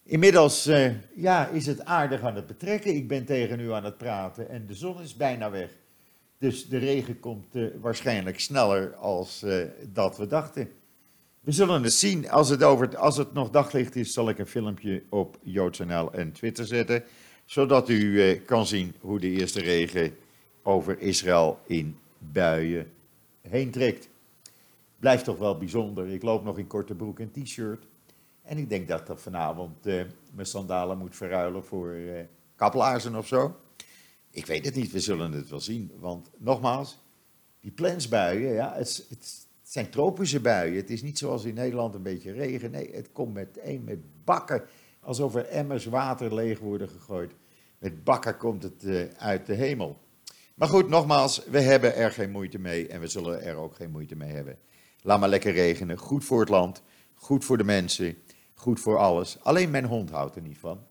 Inmiddels 0.03 0.71
ja, 1.15 1.47
is 1.49 1.67
het 1.67 1.85
aardig 1.85 2.23
aan 2.23 2.35
het 2.35 2.47
betrekken. 2.47 2.95
Ik 2.95 3.09
ben 3.09 3.25
tegen 3.25 3.61
u 3.61 3.73
aan 3.73 3.85
het 3.85 3.99
praten 3.99 4.49
en 4.49 4.67
de 4.67 4.75
zon 4.75 5.03
is 5.03 5.17
bijna 5.17 5.51
weg. 5.51 5.71
Dus 6.39 6.69
de 6.69 6.79
regen 6.79 7.21
komt 7.21 7.47
waarschijnlijk 7.81 8.41
sneller 8.41 8.95
als 8.95 9.45
dat 9.93 10.17
we 10.17 10.27
dachten. 10.27 10.69
We 11.41 11.53
zullen 11.53 11.83
het 11.83 11.93
zien. 11.93 12.31
Als 12.31 12.49
het, 12.49 12.63
over, 12.63 12.97
als 12.97 13.17
het 13.17 13.33
nog 13.33 13.51
daglicht 13.51 13.97
is, 13.97 14.13
zal 14.13 14.29
ik 14.29 14.39
een 14.39 14.47
filmpje 14.47 15.03
op 15.09 15.39
JoodsNL 15.43 16.13
en 16.13 16.33
Twitter 16.33 16.67
zetten. 16.67 17.05
Zodat 17.45 17.89
u 17.89 18.23
eh, 18.23 18.45
kan 18.45 18.67
zien 18.67 18.95
hoe 19.01 19.21
de 19.21 19.31
eerste 19.31 19.61
regen 19.61 20.17
over 20.63 21.01
Israël 21.01 21.59
in 21.67 21.99
buien 22.19 22.93
heen 23.41 23.71
trekt. 23.71 24.09
Blijft 24.99 25.25
toch 25.25 25.39
wel 25.39 25.59
bijzonder. 25.59 26.09
Ik 26.09 26.23
loop 26.23 26.45
nog 26.45 26.59
in 26.59 26.67
korte 26.67 26.95
broek 26.95 27.21
en 27.21 27.31
t-shirt. 27.31 27.87
En 28.43 28.59
ik 28.59 28.69
denk 28.69 28.89
dat 28.89 29.09
ik 29.09 29.19
vanavond 29.19 29.87
uh, 29.87 30.03
mijn 30.33 30.47
sandalen 30.47 30.99
moet 30.99 31.17
verruilen 31.17 31.65
voor 31.65 31.95
uh, 31.95 32.21
kaplaarzen 32.57 33.15
of 33.15 33.27
zo. 33.27 33.57
Ik 34.31 34.47
weet 34.47 34.65
het 34.65 34.75
niet, 34.75 34.93
we 34.93 35.01
zullen 35.01 35.33
het 35.33 35.49
wel 35.49 35.61
zien. 35.61 35.93
Want 35.99 36.31
nogmaals, 36.39 36.99
die 37.61 37.71
plensbuien, 37.71 38.53
ja, 38.53 38.75
het, 38.75 39.07
het, 39.09 39.47
zijn 39.63 39.91
tropische 39.91 40.41
buien. 40.41 40.77
Het 40.77 40.91
is 40.91 41.03
niet 41.03 41.19
zoals 41.19 41.45
in 41.45 41.55
Nederland 41.55 41.95
een 41.95 42.03
beetje 42.03 42.33
regen. 42.33 42.71
Nee, 42.71 42.95
het 42.95 43.13
komt 43.13 43.35
meteen 43.35 43.85
met 43.85 43.99
bakken, 44.25 44.65
alsof 45.05 45.35
er 45.35 45.47
emmers 45.47 45.85
water 45.85 46.35
leeg 46.35 46.59
worden 46.59 46.89
gegooid. 46.89 47.33
Met 47.79 48.05
bakken 48.05 48.37
komt 48.37 48.63
het 48.63 48.85
uh, 48.85 49.05
uit 49.17 49.47
de 49.47 49.55
hemel. 49.55 49.99
Maar 50.55 50.69
goed, 50.69 50.89
nogmaals, 50.89 51.45
we 51.45 51.61
hebben 51.61 51.97
er 51.97 52.11
geen 52.11 52.31
moeite 52.31 52.59
mee 52.59 52.89
en 52.89 53.01
we 53.01 53.07
zullen 53.07 53.43
er 53.43 53.57
ook 53.57 53.75
geen 53.75 53.91
moeite 53.91 54.17
mee 54.17 54.33
hebben. 54.33 54.59
Laat 55.03 55.21
maar 55.21 55.29
lekker 55.29 55.53
regenen. 55.53 55.99
Goed 55.99 56.25
voor 56.25 56.41
het 56.41 56.49
land, 56.49 56.83
goed 57.15 57.45
voor 57.45 57.59
de 57.59 57.65
mensen, 57.65 58.17
goed 58.55 58.81
voor 58.81 58.99
alles. 58.99 59.39
Alleen 59.43 59.71
mijn 59.71 59.85
hond 59.85 60.11
houdt 60.11 60.37
er 60.37 60.43
niet 60.43 60.59
van. 60.59 60.87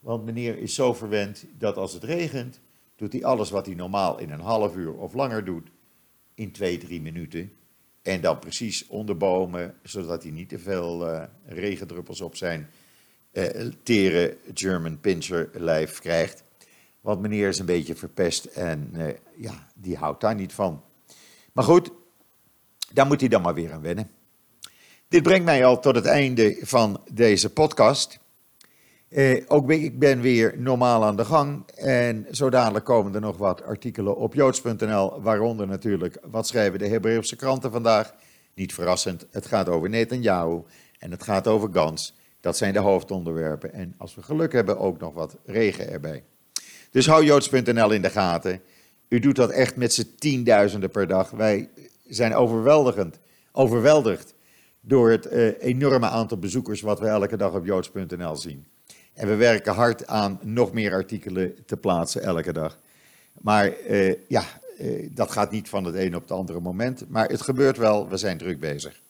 Want 0.00 0.24
meneer 0.24 0.58
is 0.58 0.74
zo 0.74 0.94
verwend 0.94 1.44
dat 1.58 1.76
als 1.76 1.92
het 1.92 2.04
regent, 2.04 2.60
doet 2.96 3.12
hij 3.12 3.24
alles 3.24 3.50
wat 3.50 3.66
hij 3.66 3.74
normaal 3.74 4.18
in 4.18 4.30
een 4.30 4.40
half 4.40 4.76
uur 4.76 4.94
of 4.94 5.14
langer 5.14 5.44
doet, 5.44 5.70
in 6.34 6.52
twee, 6.52 6.78
drie 6.78 7.00
minuten. 7.00 7.52
En 8.02 8.20
dan 8.20 8.38
precies 8.38 8.86
onder 8.86 9.16
bomen, 9.16 9.74
zodat 9.82 10.22
hij 10.22 10.32
niet 10.32 10.48
te 10.48 10.58
veel 10.58 11.08
uh, 11.08 11.24
regendruppels 11.44 12.20
op 12.20 12.36
zijn 12.36 12.68
uh, 13.32 13.72
tere 13.82 14.36
German 14.54 15.00
pincher 15.00 15.50
lijf 15.52 15.98
krijgt. 15.98 16.42
Want 17.00 17.20
meneer 17.20 17.48
is 17.48 17.58
een 17.58 17.66
beetje 17.66 17.94
verpest 17.94 18.44
en 18.44 18.90
uh, 18.92 19.06
ja, 19.36 19.66
die 19.74 19.96
houdt 19.96 20.20
daar 20.20 20.34
niet 20.34 20.52
van. 20.52 20.82
Maar 21.52 21.64
goed, 21.64 21.90
daar 22.92 23.06
moet 23.06 23.20
hij 23.20 23.28
dan 23.28 23.42
maar 23.42 23.54
weer 23.54 23.72
aan 23.72 23.82
wennen. 23.82 24.10
Dit 25.08 25.22
brengt 25.22 25.44
mij 25.44 25.64
al 25.64 25.80
tot 25.80 25.94
het 25.94 26.06
einde 26.06 26.58
van 26.60 27.00
deze 27.12 27.52
podcast. 27.52 28.20
Eh, 29.08 29.42
ook 29.46 29.70
ik 29.70 29.98
ben 29.98 30.20
weer 30.20 30.54
normaal 30.58 31.04
aan 31.04 31.16
de 31.16 31.24
gang. 31.24 31.70
En 31.74 32.26
zo 32.30 32.50
dadelijk 32.50 32.84
komen 32.84 33.14
er 33.14 33.20
nog 33.20 33.36
wat 33.36 33.62
artikelen 33.62 34.16
op 34.16 34.34
joods.nl. 34.34 35.22
Waaronder 35.22 35.66
natuurlijk, 35.66 36.18
wat 36.30 36.46
schrijven 36.46 36.78
de 36.78 36.86
Hebreeuwse 36.88 37.36
kranten 37.36 37.70
vandaag? 37.70 38.14
Niet 38.54 38.74
verrassend, 38.74 39.26
het 39.30 39.46
gaat 39.46 39.68
over 39.68 39.88
Netanyahu 39.88 40.62
en 40.98 41.10
het 41.10 41.22
gaat 41.22 41.46
over 41.46 41.68
Gans. 41.72 42.14
Dat 42.42 42.56
zijn 42.56 42.72
de 42.72 42.78
hoofdonderwerpen. 42.78 43.72
En 43.72 43.94
als 43.98 44.14
we 44.14 44.22
geluk 44.22 44.52
hebben, 44.52 44.78
ook 44.78 44.98
nog 44.98 45.14
wat 45.14 45.36
regen 45.44 45.90
erbij. 45.90 46.22
Dus 46.90 47.06
hou 47.06 47.24
joods.nl 47.24 47.90
in 47.90 48.02
de 48.02 48.10
gaten. 48.10 48.60
U 49.08 49.18
doet 49.18 49.36
dat 49.36 49.50
echt 49.50 49.76
met 49.76 49.92
z'n 49.92 50.14
tienduizenden 50.18 50.90
per 50.90 51.06
dag. 51.06 51.30
Wij 51.30 51.68
zijn 52.06 52.34
overweldigend, 52.34 53.18
overweldigd 53.52 54.34
door 54.80 55.10
het 55.10 55.32
uh, 55.32 55.62
enorme 55.62 56.08
aantal 56.08 56.38
bezoekers 56.38 56.80
wat 56.80 57.00
we 57.00 57.06
elke 57.06 57.36
dag 57.36 57.52
op 57.54 57.64
joods.nl 57.64 58.36
zien. 58.36 58.66
En 59.14 59.28
we 59.28 59.34
werken 59.34 59.74
hard 59.74 60.06
aan 60.06 60.38
nog 60.42 60.72
meer 60.72 60.92
artikelen 60.92 61.64
te 61.66 61.76
plaatsen 61.76 62.22
elke 62.22 62.52
dag. 62.52 62.78
Maar 63.40 63.72
uh, 63.88 64.14
ja, 64.28 64.44
uh, 64.80 65.08
dat 65.10 65.30
gaat 65.30 65.50
niet 65.50 65.68
van 65.68 65.84
het 65.84 65.94
ene 65.94 66.16
op 66.16 66.22
het 66.22 66.30
andere 66.30 66.60
moment. 66.60 67.04
Maar 67.08 67.28
het 67.28 67.42
gebeurt 67.42 67.76
wel, 67.76 68.08
we 68.08 68.16
zijn 68.16 68.38
druk 68.38 68.60
bezig. 68.60 69.00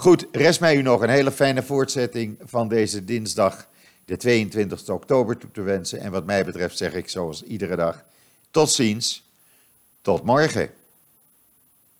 Goed, 0.00 0.26
rest 0.32 0.60
mij 0.60 0.76
u 0.76 0.82
nog 0.82 1.02
een 1.02 1.08
hele 1.08 1.30
fijne 1.30 1.62
voortzetting 1.62 2.38
van 2.44 2.68
deze 2.68 3.04
dinsdag, 3.04 3.68
de 4.04 4.16
22 4.16 4.88
oktober, 4.88 5.36
toe 5.36 5.50
te 5.50 5.62
wensen. 5.62 6.00
En 6.00 6.10
wat 6.10 6.26
mij 6.26 6.44
betreft 6.44 6.76
zeg 6.76 6.94
ik 6.94 7.08
zoals 7.08 7.42
iedere 7.42 7.76
dag, 7.76 8.04
tot 8.50 8.70
ziens, 8.70 9.30
tot 10.02 10.22
morgen. 10.22 10.70